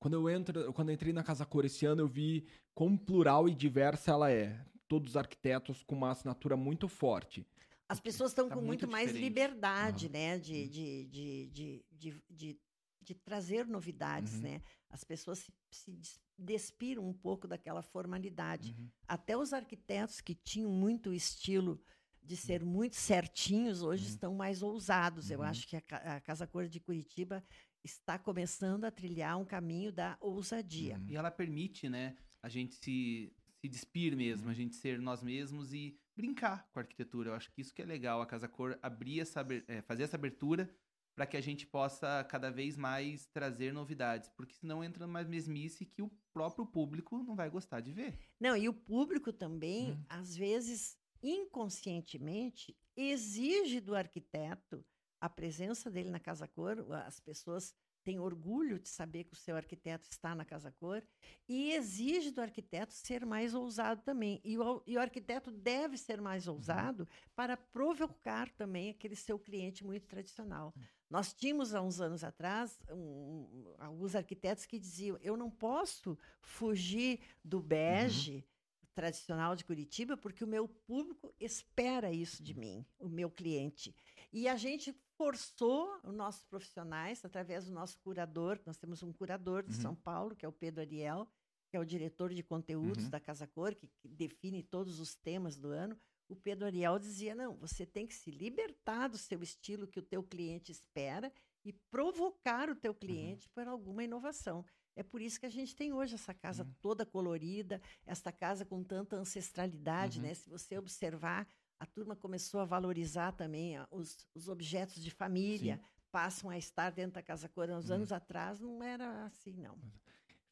Quando 0.00 0.14
eu 0.14 0.28
entro, 0.30 0.72
quando 0.72 0.88
eu 0.88 0.94
entrei 0.94 1.12
na 1.12 1.22
Casa 1.22 1.44
Cor 1.44 1.64
esse 1.64 1.84
ano, 1.84 2.00
eu 2.00 2.08
vi 2.08 2.46
quão 2.74 2.96
plural 2.96 3.46
e 3.48 3.54
diversa 3.54 4.10
ela 4.10 4.30
é. 4.32 4.58
Todos 4.88 5.10
os 5.10 5.16
arquitetos 5.16 5.82
com 5.82 5.94
uma 5.94 6.10
assinatura 6.10 6.56
muito 6.56 6.88
forte. 6.88 7.46
As 7.88 8.00
pessoas 8.00 8.30
estão 8.30 8.48
Tá 8.48 8.54
com 8.54 8.60
muito 8.62 8.86
muito 8.86 8.90
mais 8.92 9.12
liberdade, 9.12 10.08
né? 10.08 10.38
De, 10.38 10.54
Uhum. 10.62 10.68
de, 10.68 11.04
de, 11.04 11.46
de, 11.50 11.84
de, 11.92 12.22
de, 12.30 12.60
de 13.02 13.14
trazer 13.14 13.66
novidades, 13.66 14.34
Uhum. 14.36 14.40
né? 14.40 14.62
As 14.88 15.04
pessoas 15.04 15.40
se, 15.40 15.52
se 15.70 15.90
des- 15.92 16.20
despiram 16.38 17.06
um 17.06 17.12
pouco 17.12 17.46
daquela 17.46 17.82
formalidade. 17.82 18.74
Uhum. 18.78 18.88
Até 19.06 19.36
os 19.36 19.52
arquitetos 19.52 20.20
que 20.22 20.34
tinham 20.34 20.70
muito 20.70 21.12
estilo 21.12 21.78
de 22.22 22.36
ser 22.36 22.64
muito 22.64 22.96
certinhos, 22.96 23.82
hoje 23.82 24.04
Uhum. 24.04 24.10
estão 24.10 24.34
mais 24.34 24.62
ousados. 24.62 25.30
Eu 25.30 25.40
Uhum. 25.40 25.44
acho 25.46 25.66
que 25.68 25.76
a, 25.76 26.16
a 26.16 26.20
Casa 26.20 26.46
Cor 26.46 26.66
de 26.68 26.80
Curitiba 26.80 27.44
está 27.84 28.18
começando 28.18 28.84
a 28.84 28.90
trilhar 28.90 29.38
um 29.38 29.44
caminho 29.44 29.92
da 29.92 30.16
ousadia. 30.20 30.96
Uhum. 30.98 31.06
E 31.08 31.16
ela 31.16 31.30
permite, 31.30 31.88
né, 31.88 32.16
a 32.42 32.48
gente 32.48 32.74
se, 32.74 33.32
se 33.60 33.68
despir 33.68 34.16
mesmo, 34.16 34.48
a 34.50 34.54
gente 34.54 34.76
ser 34.76 34.98
nós 34.98 35.22
mesmos 35.22 35.72
e 35.72 35.98
brincar 36.16 36.68
com 36.72 36.78
a 36.78 36.82
arquitetura. 36.82 37.30
Eu 37.30 37.34
acho 37.34 37.50
que 37.52 37.60
isso 37.60 37.74
que 37.74 37.82
é 37.82 37.86
legal, 37.86 38.20
a 38.20 38.26
Casa 38.26 38.48
Cor 38.48 38.78
abrir 38.82 39.20
essa, 39.20 39.44
é, 39.68 39.80
fazer 39.82 40.02
essa 40.02 40.16
abertura 40.16 40.68
para 41.14 41.26
que 41.26 41.36
a 41.36 41.40
gente 41.40 41.66
possa 41.66 42.24
cada 42.24 42.50
vez 42.50 42.76
mais 42.76 43.26
trazer 43.26 43.72
novidades, 43.72 44.28
porque 44.30 44.54
senão 44.54 44.82
entra 44.82 45.06
mais 45.06 45.26
mesmice 45.28 45.84
que 45.84 46.00
o 46.02 46.10
próprio 46.32 46.64
público 46.64 47.22
não 47.22 47.34
vai 47.34 47.50
gostar 47.50 47.80
de 47.80 47.92
ver. 47.92 48.18
Não, 48.38 48.56
e 48.56 48.68
o 48.68 48.72
público 48.72 49.32
também, 49.32 49.90
Uhum. 49.90 50.04
às 50.08 50.34
vezes, 50.36 50.96
inconscientemente, 51.22 52.76
exige 52.96 53.80
do 53.80 53.94
arquiteto 53.94 54.84
a 55.20 55.28
presença 55.28 55.90
dele 55.90 56.10
na 56.10 56.20
Casa 56.20 56.48
Cor. 56.48 56.84
As 57.06 57.20
pessoas 57.20 57.74
têm 58.02 58.18
orgulho 58.18 58.78
de 58.78 58.88
saber 58.88 59.24
que 59.24 59.34
o 59.34 59.36
seu 59.36 59.54
arquiteto 59.56 60.08
está 60.10 60.34
na 60.34 60.44
Casa 60.44 60.72
Cor 60.72 61.02
e 61.48 61.72
exige 61.72 62.30
do 62.30 62.40
arquiteto 62.40 62.94
ser 62.94 63.26
mais 63.26 63.54
ousado 63.54 64.02
também. 64.02 64.40
E 64.42 64.56
o, 64.56 64.82
e 64.86 64.96
o 64.96 65.00
arquiteto 65.00 65.50
deve 65.50 65.98
ser 65.98 66.20
mais 66.20 66.48
ousado 66.48 67.06
para 67.36 67.56
provocar 67.56 68.48
também 68.52 68.90
aquele 68.90 69.14
seu 69.16 69.38
cliente 69.38 69.84
muito 69.84 70.06
tradicional. 70.06 70.74
Nós 71.10 71.34
tínhamos, 71.34 71.74
há 71.74 71.82
uns 71.82 72.00
anos 72.00 72.24
atrás, 72.24 72.78
um- 72.90 73.74
alguns 73.78 74.14
arquitetos 74.14 74.64
que 74.64 74.78
diziam: 74.78 75.18
eu 75.20 75.36
não 75.36 75.50
posso 75.50 76.16
fugir 76.40 77.20
do 77.44 77.60
bege 77.60 78.46
tradicional 78.94 79.54
de 79.56 79.64
Curitiba, 79.64 80.16
porque 80.16 80.44
o 80.44 80.46
meu 80.46 80.68
público 80.68 81.32
espera 81.40 82.12
isso 82.12 82.42
de 82.42 82.54
mim, 82.54 82.84
o 82.98 83.08
meu 83.08 83.30
cliente. 83.30 83.94
E 84.32 84.46
a 84.48 84.56
gente 84.56 84.92
forçou 85.16 85.88
os 86.04 86.14
nossos 86.14 86.44
profissionais, 86.44 87.24
através 87.24 87.64
do 87.66 87.72
nosso 87.72 87.98
curador, 88.00 88.60
nós 88.64 88.76
temos 88.78 89.02
um 89.02 89.12
curador 89.12 89.62
de 89.64 89.74
Uhum. 89.74 89.80
São 89.82 89.94
Paulo, 89.94 90.36
que 90.36 90.44
é 90.44 90.48
o 90.48 90.52
Pedro 90.52 90.80
Ariel, 90.80 91.26
que 91.68 91.76
é 91.76 91.80
o 91.80 91.84
diretor 91.84 92.32
de 92.32 92.42
conteúdos 92.42 93.04
Uhum. 93.04 93.10
da 93.10 93.20
Casa 93.20 93.46
Cor, 93.46 93.74
que, 93.74 93.88
que 93.98 94.08
define 94.08 94.62
todos 94.62 94.98
os 95.00 95.14
temas 95.14 95.56
do 95.56 95.68
ano. 95.68 95.98
O 96.28 96.36
Pedro 96.36 96.66
Ariel 96.66 96.98
dizia: 96.98 97.34
não, 97.34 97.56
você 97.56 97.84
tem 97.84 98.06
que 98.06 98.14
se 98.14 98.30
libertar 98.30 99.08
do 99.08 99.18
seu 99.18 99.42
estilo 99.42 99.86
que 99.86 99.98
o 99.98 100.02
teu 100.02 100.22
cliente 100.22 100.70
espera 100.72 101.32
e 101.64 101.72
provocar 101.90 102.70
o 102.70 102.74
teu 102.76 102.94
cliente 102.94 103.48
por 103.50 103.66
alguma 103.68 104.02
inovação. 104.04 104.64
É 104.96 105.02
por 105.02 105.20
isso 105.20 105.38
que 105.38 105.46
a 105.46 105.50
gente 105.50 105.74
tem 105.76 105.92
hoje 105.92 106.14
essa 106.14 106.32
casa 106.34 106.64
Uhum. 106.64 106.74
toda 106.80 107.04
colorida, 107.06 107.80
esta 108.06 108.32
casa 108.32 108.64
com 108.64 108.82
tanta 108.82 109.16
ancestralidade, 109.16 110.18
Uhum. 110.18 110.26
né? 110.26 110.34
Se 110.34 110.48
você 110.48 110.78
observar, 110.78 111.46
a 111.80 111.86
turma 111.86 112.14
começou 112.14 112.60
a 112.60 112.64
valorizar 112.66 113.32
também 113.32 113.74
os, 113.90 114.28
os 114.34 114.48
objetos 114.48 115.02
de 115.02 115.10
família, 115.10 115.80
passam 116.12 116.50
a 116.50 116.58
estar 116.58 116.90
dentro 116.90 117.14
da 117.14 117.22
Casa 117.22 117.48
Cor. 117.48 117.70
Uns 117.70 117.88
Uhum. 117.88 117.96
anos 117.96 118.12
atrás 118.12 118.60
não 118.60 118.82
era 118.82 119.24
assim, 119.24 119.54
não. 119.54 119.78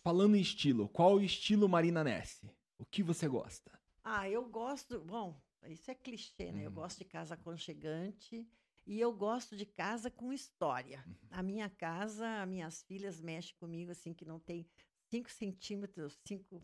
Falando 0.03 0.37
em 0.37 0.41
estilo, 0.41 0.89
qual 0.89 1.17
o 1.17 1.23
estilo 1.23 1.69
Marina 1.69 2.03
Nesse? 2.03 2.51
O 2.79 2.85
que 2.87 3.03
você 3.03 3.29
gosta? 3.29 3.71
Ah, 4.03 4.29
eu 4.29 4.49
gosto. 4.49 5.01
Bom, 5.01 5.39
isso 5.67 5.91
é 5.91 5.95
clichê, 5.95 6.51
né? 6.51 6.65
Eu 6.65 6.69
Uhum. 6.71 6.75
gosto 6.77 6.99
de 6.99 7.05
casa 7.05 7.35
aconchegante 7.35 8.49
e 8.87 8.99
eu 8.99 9.13
gosto 9.13 9.55
de 9.55 9.67
casa 9.67 10.11
com 10.11 10.33
história. 10.33 11.05
Uhum. 11.07 11.15
A 11.31 11.43
minha 11.43 11.69
casa, 11.69 12.41
as 12.43 12.49
minhas 12.49 12.83
filhas 12.85 13.21
mexem 13.21 13.55
comigo 13.57 13.91
assim, 13.91 14.15
que 14.15 14.25
não 14.25 14.41
tem 14.41 14.67
5 15.11 15.31
centímetros, 15.31 16.19
5 16.27 16.63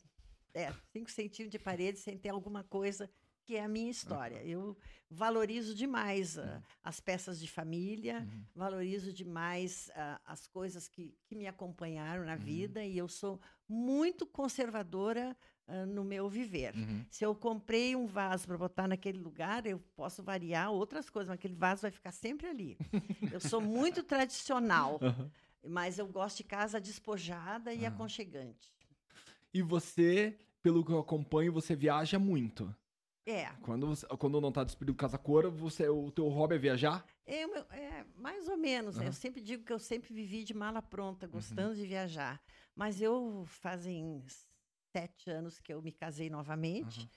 é, 0.55 0.73
cinco 0.93 1.11
centímetros 1.11 1.51
de 1.51 1.59
parede 1.59 1.99
sem 1.99 2.17
ter 2.17 2.29
alguma 2.29 2.63
coisa 2.63 3.11
que 3.45 3.57
é 3.57 3.63
a 3.65 3.69
minha 3.69 3.91
história. 3.91 4.43
Eu 4.45 4.77
valorizo 5.11 5.75
demais 5.75 6.39
ah, 6.39 6.63
as 6.83 6.99
peças 6.99 7.39
de 7.39 7.49
família, 7.49 8.21
Uhum. 8.21 8.45
valorizo 8.55 9.13
demais 9.13 9.91
ah, 9.95 10.21
as 10.25 10.47
coisas 10.47 10.89
que, 10.89 11.15
que 11.27 11.35
me 11.37 11.47
acompanharam 11.47 12.25
na 12.25 12.33
Uhum. 12.35 12.39
vida 12.41 12.85
e 12.85 12.97
eu 12.99 13.07
sou 13.09 13.39
muito 13.69 14.27
conservadora 14.27 15.37
ah, 15.69 15.85
no 15.87 16.03
meu 16.05 16.29
viver. 16.29 16.75
Uhum. 16.75 17.05
Se 17.11 17.25
eu 17.25 17.35
comprei 17.35 17.95
um 17.95 18.07
vaso 18.07 18.47
para 18.47 18.57
botar 18.59 18.89
naquele 18.89 19.19
lugar, 19.19 19.67
eu 19.67 19.79
posso 19.95 20.23
variar 20.23 20.71
outras 20.73 21.11
coisas, 21.11 21.29
mas 21.29 21.39
aquele 21.39 21.55
vaso 21.55 21.83
vai 21.83 21.91
ficar 21.91 22.13
sempre 22.13 22.47
ali. 22.49 22.79
Eu 23.31 23.41
sou 23.41 23.61
muito 23.61 24.03
tradicional, 24.05 24.99
mas 25.63 25.99
eu 25.99 26.07
gosto 26.09 26.39
de 26.39 26.45
casa 26.45 26.81
despojada 26.81 27.73
e 27.75 27.85
aconchegante. 27.87 28.73
E 29.53 29.63
você, 29.63 30.37
pelo 30.63 30.85
que 30.85 30.91
eu 30.91 30.99
acompanho, 30.99 31.53
você 31.53 31.77
viaja 31.77 32.19
muito. 32.19 32.75
É. 33.27 33.47
Quando, 33.63 33.87
você- 33.87 34.07
quando 34.19 34.41
não 34.41 34.53
tá 34.53 34.63
despedido 34.65 34.95
casa 34.95 35.17
cor, 35.17 35.51
você, 35.51 35.89
o 35.89 36.11
teu 36.11 36.29
hobby 36.29 36.57
é 36.57 36.59
viajar? 36.59 37.07
É, 37.25 37.47
o 37.47 37.51
meu- 37.51 37.67
é, 37.71 38.05
mais 38.17 38.47
ou 38.49 38.57
menos, 38.57 38.97
né? 38.97 39.03
Aham. 39.05 39.09
Eu 39.09 39.13
sempre 39.15 39.41
digo 39.41 39.65
que 39.65 39.73
eu 39.73 39.79
sempre 39.79 40.13
vivi 40.13 40.45
de 40.45 40.53
mala 40.53 40.83
pronta, 40.83 41.27
gostando 41.27 41.75
de 41.75 41.87
viajar. 41.87 42.43
Mas 42.75 43.01
eu 43.01 43.45
fazem 43.47 44.23
sete 44.95 45.31
anos 45.31 45.59
que 45.59 45.73
eu 45.73 45.81
me 45.81 45.91
casei 45.91 46.29
novamente 46.29 47.09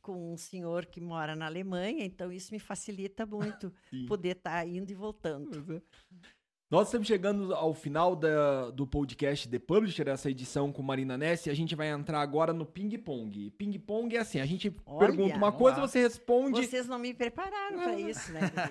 com 0.00 0.32
um 0.32 0.36
senhor 0.36 0.86
que 0.86 1.00
mora 1.00 1.34
na 1.34 1.46
Alemanha, 1.46 2.04
então 2.04 2.30
isso 2.30 2.52
me 2.52 2.58
facilita 2.60 3.24
muito 3.26 3.72
poder 4.06 4.36
estar 4.36 4.66
indo 4.68 4.90
e 4.90 4.94
voltando. 4.94 5.82
É. 6.70 6.74
Nós 6.74 6.88
estamos 6.88 7.06
chegando 7.08 7.54
ao 7.54 7.72
final 7.72 8.14
da- 8.14 8.70
do 8.70 8.86
podcast 8.86 9.48
The 9.48 9.58
Publisher, 9.58 10.06
essa 10.08 10.30
edição 10.30 10.70
com 10.70 10.82
Marina 10.82 11.16
Ness, 11.16 11.46
e 11.46 11.50
a 11.50 11.54
gente 11.54 11.74
vai 11.74 11.88
entrar 11.88 12.20
agora 12.20 12.52
no 12.52 12.66
ping-pong. 12.66 13.50
Ping-pong 13.56 14.14
é 14.16 14.20
assim, 14.20 14.38
a 14.38 14.44
gente 14.46 14.74
Olha, 14.84 14.98
pergunta 15.08 15.34
uma 15.36 15.46
vamos 15.50 15.58
coisa, 15.58 15.80
lá. 15.80 15.86
você 15.88 16.00
responde... 16.02 16.66
Vocês 16.66 16.86
não 16.86 16.98
me 16.98 17.14
prepararam 17.14 17.78
para 17.78 17.98
isso, 17.98 18.32
né? 18.32 18.40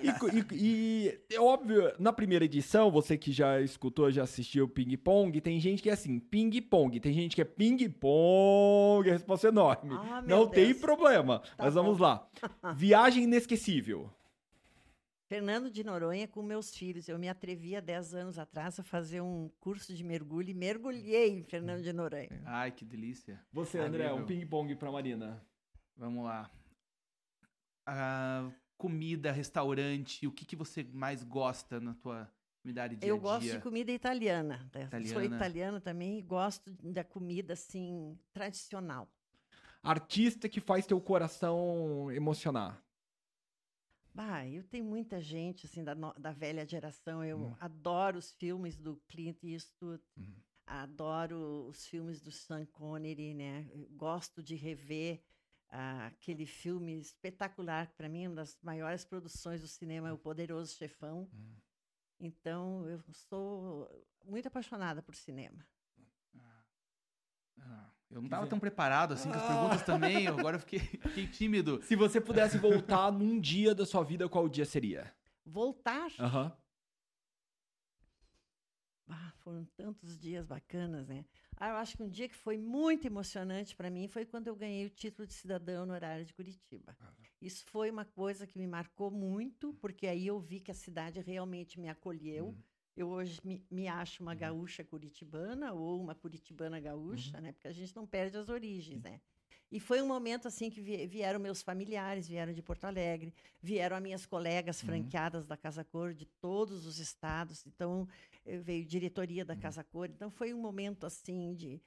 E, 0.52 0.54
e- 0.54 1.18
e 1.28 1.34
é 1.34 1.40
óbvio, 1.40 1.92
na 1.98 2.12
primeira 2.12 2.44
edição, 2.44 2.90
você 2.90 3.16
que 3.18 3.32
já 3.32 3.60
escutou, 3.60 4.10
já 4.10 4.22
assistiu 4.22 4.66
o 4.66 4.68
ping-pong, 4.68 5.40
tem 5.40 5.58
gente 5.58 5.82
que 5.82 5.90
é 5.90 5.92
assim, 5.92 6.18
ping-pong, 6.20 7.00
tem 7.00 7.12
gente 7.12 7.34
que 7.34 7.42
é 7.42 7.44
ping-pong, 7.44 9.08
a 9.10 9.12
resposta 9.12 9.48
é 9.48 9.50
enorme. 9.50 9.94
Ah, 9.94 10.22
Não 10.24 10.46
tem 10.46 10.66
Deus. 10.68 10.78
problema, 10.78 11.40
Tá 11.56 11.64
mas 11.64 11.74
vamos 11.74 11.96
bom. 11.98 12.04
lá. 12.04 12.28
Viagem 12.76 13.24
inesquecível. 13.24 14.08
Fernando 15.28 15.70
de 15.70 15.84
Noronha 15.84 16.26
com 16.26 16.42
meus 16.42 16.74
filhos. 16.74 17.06
Eu 17.06 17.18
me 17.18 17.28
atrevi 17.28 17.76
há 17.76 17.80
10 17.80 18.14
anos 18.14 18.38
atrás 18.38 18.80
a 18.80 18.82
fazer 18.82 19.20
um 19.20 19.50
curso 19.60 19.94
de 19.94 20.02
mergulho 20.02 20.48
e 20.48 20.54
mergulhei 20.54 21.38
em 21.38 21.42
Fernando 21.42 21.82
de 21.82 21.92
Noronha. 21.92 22.42
Ai, 22.46 22.72
que 22.72 22.82
delícia. 22.82 23.38
Você, 23.52 23.78
André, 23.78 24.10
um 24.10 24.24
ping-pong 24.24 24.74
pra 24.74 24.90
Marina. 24.90 25.44
Vamos 25.94 26.24
lá. 26.24 26.50
Ah, 27.86 28.50
comida, 28.78 29.30
restaurante, 29.30 30.26
o 30.26 30.32
que, 30.32 30.46
que 30.46 30.56
você 30.56 30.82
mais 30.82 31.22
gosta 31.22 31.78
na 31.78 31.92
tua 31.92 32.26
atividade 32.60 32.96
dia 32.96 33.08
Eu 33.08 33.16
a 33.16 33.20
gosto 33.20 33.50
de 33.50 33.60
comida 33.60 33.92
italiana. 33.92 34.66
né? 34.74 34.88
Sou 34.90 35.22
Italiana. 35.22 35.36
italiana 35.36 35.80
também 35.80 36.18
e 36.18 36.22
gosto 36.22 36.72
da 36.82 37.04
comida 37.04 37.52
assim 37.52 38.18
tradicional. 38.32 39.06
Artista 39.82 40.48
que 40.48 40.60
faz 40.60 40.86
teu 40.86 40.98
coração 41.00 42.10
emocionar. 42.12 42.82
Bah, 44.18 44.44
eu 44.48 44.64
tenho 44.64 44.84
muita 44.84 45.20
gente 45.20 45.64
assim 45.64 45.84
da, 45.84 45.94
da 45.94 46.32
velha 46.32 46.66
geração. 46.66 47.22
Eu 47.22 47.38
Hum. 47.38 47.56
adoro 47.60 48.18
os 48.18 48.32
filmes 48.32 48.76
do 48.76 48.96
Clint 49.06 49.40
Eastwood. 49.44 50.02
Uhum. 50.16 50.42
Adoro 50.66 51.68
os 51.68 51.86
filmes 51.86 52.20
do 52.20 52.32
Sean 52.32 52.66
Connery, 52.66 53.32
né? 53.32 53.70
Eu 53.72 53.88
gosto 53.90 54.42
de 54.42 54.56
rever 54.56 55.22
ah, 55.68 56.06
aquele 56.08 56.46
filme 56.46 56.98
espetacular 56.98 57.86
que 57.86 57.94
para 57.94 58.08
mim 58.08 58.24
é 58.24 58.28
uma 58.28 58.34
das 58.34 58.58
maiores 58.60 59.04
produções 59.04 59.60
do 59.60 59.68
cinema, 59.68 60.08
é 60.08 60.12
O 60.12 60.18
Poderoso 60.18 60.74
Chefão. 60.74 61.30
Hum. 61.32 61.54
Então 62.18 62.88
eu 62.88 63.00
sou 63.12 63.88
muito 64.24 64.48
apaixonada 64.48 65.00
por 65.00 65.14
cinema. 65.14 65.64
Ah, 67.60 67.92
eu 68.10 68.22
não 68.22 68.28
tava 68.28 68.42
Quiser. 68.42 68.50
tão 68.50 68.58
preparado 68.60 69.12
assim 69.14 69.28
com 69.30 69.36
as 69.36 69.42
Ah. 69.42 69.46
perguntas 69.46 69.82
também, 69.82 70.26
agora 70.26 70.56
eu 70.56 70.60
fiquei, 70.60 70.78
fiquei 70.80 71.26
tímido. 71.26 71.82
Se 71.82 71.94
você 71.94 72.20
pudesse 72.20 72.58
voltar 72.58 73.10
num 73.12 73.38
dia 73.40 73.74
da 73.74 73.84
sua 73.84 74.02
vida, 74.02 74.28
qual 74.28 74.48
dia 74.48 74.64
seria? 74.64 75.12
Voltar, 75.44 76.10
Aham. 76.18 76.52
ah, 79.10 79.32
foram 79.38 79.64
tantos 79.76 80.18
dias 80.18 80.46
bacanas, 80.46 81.06
né? 81.08 81.24
Ah, 81.56 81.70
eu 81.70 81.76
acho 81.76 81.96
que 81.96 82.02
um 82.02 82.08
dia 82.08 82.28
que 82.28 82.36
foi 82.36 82.56
muito 82.58 83.06
emocionante 83.06 83.74
para 83.74 83.90
mim 83.90 84.06
foi 84.08 84.24
quando 84.26 84.46
eu 84.48 84.54
ganhei 84.54 84.84
o 84.86 84.90
título 84.90 85.26
de 85.26 85.32
cidadão 85.34 85.86
no 85.86 85.92
horário 85.94 86.24
de 86.24 86.34
Curitiba. 86.34 86.96
Isso 87.40 87.64
foi 87.66 87.90
uma 87.90 88.04
coisa 88.04 88.46
que 88.46 88.58
me 88.58 88.66
marcou 88.66 89.10
muito, 89.10 89.72
porque 89.74 90.06
aí 90.06 90.26
eu 90.26 90.38
vi 90.38 90.60
que 90.60 90.70
a 90.70 90.74
cidade 90.74 91.20
realmente 91.20 91.80
me 91.80 91.88
acolheu. 91.88 92.56
Eu 92.98 93.08
hoje 93.10 93.38
me, 93.44 93.64
me 93.70 93.86
acho 93.86 94.22
uma 94.24 94.34
gaúcha 94.34 94.82
curitibana 94.82 95.72
ou 95.72 96.00
uma 96.00 96.16
curitibana 96.16 96.80
gaúcha, 96.80 97.40
né? 97.40 97.52
Porque 97.52 97.68
a 97.68 97.72
gente 97.72 97.94
não 97.94 98.04
perde 98.04 98.36
as 98.36 98.48
origens, 98.48 99.00
né? 99.02 99.20
E 99.70 99.78
foi 99.78 100.02
um 100.02 100.06
momento 100.08 100.48
assim 100.48 100.68
que 100.68 100.80
vie- 100.80 101.06
vieram 101.06 101.38
meus 101.38 101.62
familiares, 101.62 102.26
vieram 102.26 102.52
de 102.52 102.60
Porto 102.62 102.86
Alegre, 102.86 103.32
vieram 103.62 103.96
as 103.96 104.02
minhas 104.02 104.26
colegas 104.26 104.80
franqueadas 104.86 105.46
da 105.46 105.56
Casa 105.56 105.84
Cor 105.84 106.12
de 106.12 106.26
todos 106.26 106.86
os 106.86 106.98
estados. 106.98 107.64
Então 107.66 108.08
eh, 108.44 108.58
veio 108.58 108.84
diretoria 108.84 109.44
da 109.44 109.54
Casa 109.54 109.84
Cor. 109.84 110.06
Então 110.10 110.28
foi 110.30 110.52
um 110.52 110.60
momento 110.60 111.06
assim 111.06 111.54
de 111.54 111.80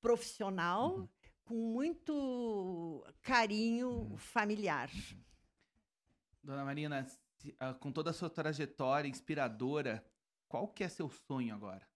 profissional 0.00 1.06
com 1.44 1.54
muito 1.54 3.04
carinho 3.20 4.14
familiar. 4.16 4.88
Dona 6.42 6.64
Marina, 6.64 7.06
ah, 7.60 7.74
com 7.74 7.92
toda 7.92 8.10
a 8.10 8.14
sua 8.14 8.30
trajetória 8.30 9.08
inspiradora, 9.08 10.02
qual 10.52 10.68
que 10.68 10.84
é 10.84 10.88
seu 10.90 11.08
sonho 11.08 11.54
agora? 11.54 11.88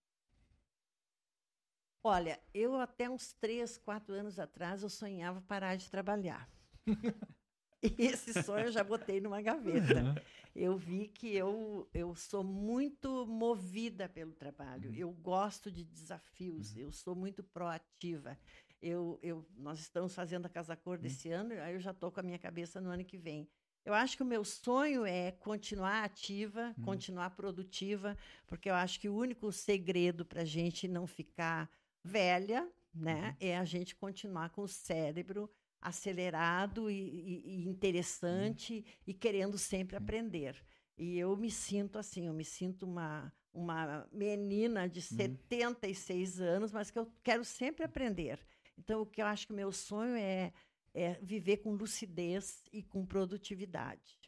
Olha, 2.03 2.41
eu 2.55 2.81
até 2.81 3.11
uns 3.11 3.35
três, 3.35 3.77
quatro 3.77 4.15
anos 4.15 4.39
atrás 4.39 4.83
eu 4.83 4.89
sonhava 4.89 5.43
parar 5.43 5.77
de 5.77 5.91
trabalhar. 5.91 6.49
e 7.83 8.07
esse 8.07 8.43
sonho 8.43 8.69
eu 8.69 8.73
já 8.73 8.83
botei 8.83 9.21
numa 9.21 9.43
gaveta. 9.43 10.15
Eu 10.55 10.75
vi 10.79 11.09
que 11.09 11.37
eu, 11.37 11.87
eu 11.93 12.15
sou 12.15 12.43
muito 12.43 13.27
movida 13.27 14.09
pelo 14.09 14.33
trabalho. 14.33 14.95
Eu 14.95 15.13
gosto 15.13 15.71
de 15.71 15.85
desafios. 15.85 16.75
Eu 16.79 16.91
sou 16.91 17.15
muito 17.15 17.45
proativa. 17.45 18.39
Eu, 18.81 19.19
eu, 19.23 19.47
nós 19.55 19.81
estamos 19.81 20.15
fazendo 20.15 20.47
a 20.47 20.49
Casa 20.49 20.75
Cor 20.75 20.97
desse 20.97 21.29
ano, 21.29 21.53
aí 21.61 21.75
eu 21.75 21.81
já 21.81 21.91
estou 21.91 22.11
com 22.11 22.21
a 22.21 22.23
minha 22.23 22.39
cabeça 22.39 22.81
no 22.81 22.89
ano 22.89 23.05
que 23.05 23.19
vem. 23.19 23.47
Eu 23.87 23.95
acho 23.95 24.17
que 24.17 24.23
o 24.23 24.27
meu 24.27 24.45
sonho 24.45 25.07
é 25.07 25.31
continuar 25.31 26.03
ativa, 26.05 26.75
continuar 26.85 27.31
produtiva, 27.31 28.17
porque 28.47 28.69
eu 28.69 28.75
acho 28.75 28.99
que 29.01 29.09
o 29.09 29.15
único 29.15 29.51
segredo 29.53 30.25
para 30.25 30.43
a 30.43 30.45
gente 30.45 30.89
não 30.89 31.07
ficar 31.07 31.71
velha, 32.03 32.69
né, 32.93 33.37
é 33.41 33.57
a 33.57 33.65
gente 33.65 33.95
continuar 33.95 34.51
com 34.51 34.63
o 34.63 34.69
cérebro 34.69 35.49
acelerado 35.81 36.91
e, 36.91 36.95
e- 36.95 37.43
e 37.65 37.69
interessante 37.69 38.85
e 39.07 39.15
querendo 39.15 39.57
sempre 39.57 39.97
aprender. 39.97 40.57
E 40.99 41.19
eu 41.19 41.37
me 41.37 41.51
sinto 41.51 41.99
assim, 41.99 42.27
eu 42.27 42.33
me 42.35 42.45
sinto 42.45 42.85
uma, 42.87 43.33
uma 43.53 44.09
menina 44.13 44.89
de 44.89 45.01
76 45.03 46.41
anos, 46.41 46.73
mas 46.73 46.91
que 46.91 46.99
eu 46.99 47.07
quero 47.23 47.45
sempre 47.45 47.85
aprender. 47.85 48.39
Então, 48.79 49.03
o 49.03 49.07
que 49.07 49.23
eu 49.23 49.27
acho 49.27 49.47
que 49.47 49.53
o 49.53 49.57
meu 49.57 49.73
sonho 49.73 50.17
é, 50.17 50.53
é 50.97 51.19
viver 51.23 51.59
com 51.59 51.75
lucidez 51.75 52.65
e 52.73 52.83
com 52.83 53.05
produtividade. 53.05 54.19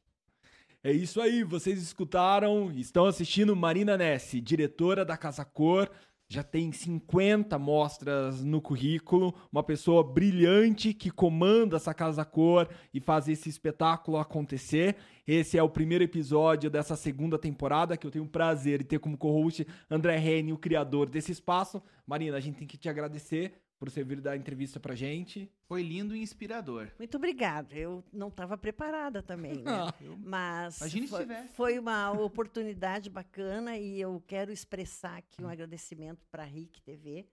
É 0.85 0.93
isso 0.93 1.21
aí, 1.21 1.43
vocês 1.43 1.83
escutaram, 1.83 2.71
estão 2.71 3.07
assistindo 3.07 3.57
Marina 3.57 3.97
Nessi, 3.97 4.41
diretora 4.41 5.05
da 5.05 5.17
Casa 5.17 5.45
Cor, 5.45 5.91
já 6.31 6.43
tem 6.43 6.71
50 6.71 7.59
mostras 7.59 8.45
no 8.45 8.61
currículo, 8.61 9.35
uma 9.51 9.63
pessoa 9.63 10.05
brilhante 10.05 10.93
que 10.93 11.11
comanda 11.11 11.77
essa 11.77 11.95
Casa 11.95 12.23
Cor 12.23 12.69
e 12.93 13.01
faz 13.01 13.29
esse 13.29 13.49
espetáculo 13.49 14.19
acontecer. 14.19 14.97
Esse 15.27 15.57
é 15.57 15.63
o 15.63 15.71
primeiro 15.71 16.05
episódio 16.05 16.69
dessa 16.69 16.97
segunda 16.97 17.39
temporada, 17.39 17.97
que 17.97 18.07
eu 18.07 18.11
tenho 18.11 18.27
o 18.27 18.29
prazer 18.29 18.81
de 18.81 18.85
ter 18.85 18.99
como 18.99 19.17
co-host 19.17 19.67
André 19.91 20.19
Reni, 20.19 20.53
o 20.53 20.59
criador 20.59 21.09
desse 21.09 21.33
espaço. 21.33 21.83
Marina, 22.07 22.37
a 22.37 22.41
gente 22.41 22.59
tem 22.59 22.69
que 22.69 22.77
te 22.77 22.91
agradecer 22.91 23.55
por 23.79 23.91
você 23.91 24.03
vir 24.03 24.21
dar 24.21 24.33
a 24.33 24.37
entrevista 24.37 24.81
pra 24.81 24.95
gente. 24.95 25.51
Foi 25.67 25.83
lindo 25.83 26.15
e 26.17 26.21
inspirador. 26.21 26.91
Muito 26.99 27.17
obrigada. 27.17 27.75
Eu 27.75 28.05
não 28.13 28.29
estava 28.29 28.59
preparada 28.59 29.23
também, 29.23 29.63
né? 29.63 29.93
Mas 30.19 30.79
Imagine 30.81 31.07
se 31.07 31.11
foi, 31.11 31.27
foi 31.55 31.79
uma 31.79 32.11
oportunidade 32.13 33.09
bacana 33.09 33.77
e 33.77 34.01
eu 34.01 34.23
quero 34.27 34.51
expressar 34.51 35.19
aqui 35.19 35.43
um 35.43 35.49
agradecimento 35.49 36.27
para 36.31 36.43
a 36.43 36.47
RIC 36.47 36.81
TV, 36.81 37.27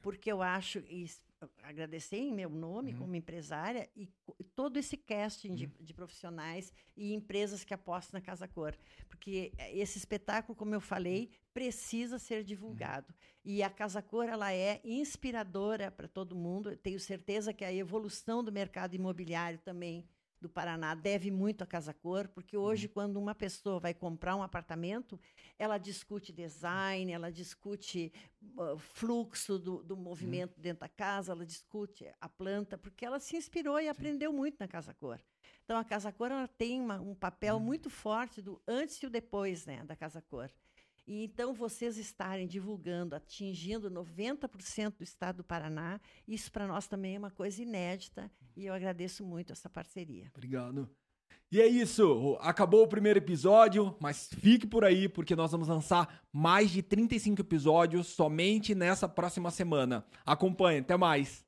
porque 0.00 0.30
eu 0.30 0.42
acho, 0.42 0.82
agradecer 1.62 2.16
em 2.16 2.32
meu 2.32 2.50
nome 2.50 2.94
como 2.94 3.14
empresária 3.14 3.88
e 3.96 4.08
todo 4.54 4.76
esse 4.76 4.96
casting 4.96 5.54
de, 5.54 5.66
de 5.80 5.94
profissionais 5.94 6.72
e 6.96 7.12
empresas 7.14 7.64
que 7.64 7.74
apostam 7.74 8.18
na 8.18 8.24
Casa 8.24 8.46
Cor. 8.46 8.76
Porque 9.08 9.52
eh, 9.58 9.78
esse 9.78 9.98
espetáculo, 9.98 10.56
como 10.56 10.74
eu 10.74 10.80
falei, 10.80 11.30
precisa 11.52 12.18
ser 12.18 12.44
divulgado. 12.44 13.14
E 13.44 13.62
a 13.62 13.70
Casa 13.70 14.00
Cor, 14.02 14.28
ela 14.28 14.52
é 14.52 14.80
inspiradora 14.84 15.90
para 15.90 16.08
todo 16.08 16.36
mundo. 16.36 16.70
Eu 16.70 16.76
tenho 16.76 17.00
certeza 17.00 17.52
que 17.52 17.64
a 17.64 17.72
evolução 17.72 18.42
do 18.42 18.52
mercado 18.52 18.94
imobiliário 18.94 19.58
também 19.58 20.06
do 20.42 20.48
Paraná 20.48 20.94
deve 20.94 21.30
muito 21.30 21.62
à 21.62 21.66
Casa 21.66 21.94
Cor, 21.94 22.28
porque 22.28 22.56
hoje, 22.56 22.88
quando 22.88 23.16
uma 23.18 23.34
pessoa 23.34 23.78
vai 23.78 23.94
comprar 23.94 24.34
um 24.36 24.42
apartamento, 24.42 25.18
ela 25.58 25.78
discute 25.78 26.32
design, 26.32 27.10
ela 27.12 27.30
discute 27.30 28.12
uh, 28.56 28.76
fluxo 28.76 29.58
do, 29.58 29.82
do 29.84 29.96
movimento 29.96 30.60
dentro 30.60 30.80
da 30.80 30.88
casa, 30.88 31.32
ela 31.32 31.46
discute 31.46 32.06
a 32.20 32.28
planta, 32.28 32.76
porque 32.76 33.06
ela 33.06 33.20
se 33.20 33.36
inspirou 33.36 33.80
e 33.80 33.88
aprendeu 33.88 34.32
muito 34.32 34.56
na 34.58 34.66
Casa 34.68 34.92
Cor. 34.92 35.20
Então, 35.64 35.78
a 35.78 35.84
Casa 35.84 36.10
Cor 36.12 36.30
ela 36.30 36.48
tem 36.48 36.80
uma- 36.80 37.00
um 37.00 37.14
papel 37.14 37.60
muito 37.60 37.88
forte 37.88 38.42
do 38.42 38.60
antes 38.66 38.96
e 39.00 39.06
o 39.06 39.10
depois 39.10 39.64
né, 39.64 39.84
da 39.84 39.94
Casa 39.94 40.20
Cor. 40.20 40.50
E 41.06 41.24
então 41.24 41.52
vocês 41.52 41.96
estarem 41.96 42.46
divulgando, 42.46 43.14
atingindo 43.14 43.90
90% 43.90 44.98
do 44.98 45.04
estado 45.04 45.38
do 45.38 45.44
Paraná, 45.44 46.00
isso 46.26 46.50
para 46.52 46.66
nós 46.66 46.86
também 46.86 47.16
é 47.16 47.18
uma 47.18 47.30
coisa 47.30 47.60
inédita 47.60 48.30
e 48.56 48.66
eu 48.66 48.74
agradeço 48.74 49.24
muito 49.24 49.52
essa 49.52 49.68
parceria. 49.68 50.30
Obrigado. 50.34 50.88
E 51.50 51.60
é 51.60 51.66
isso, 51.66 52.38
acabou 52.40 52.82
o 52.82 52.88
primeiro 52.88 53.18
episódio, 53.18 53.94
mas 54.00 54.28
fique 54.40 54.66
por 54.66 54.84
aí 54.84 55.06
porque 55.06 55.36
nós 55.36 55.52
vamos 55.52 55.68
lançar 55.68 56.22
mais 56.32 56.70
de 56.70 56.82
35 56.82 57.42
episódios 57.42 58.06
somente 58.06 58.74
nessa 58.74 59.06
próxima 59.06 59.50
semana. 59.50 60.02
Acompanhe, 60.24 60.80
até 60.80 60.96
mais. 60.96 61.44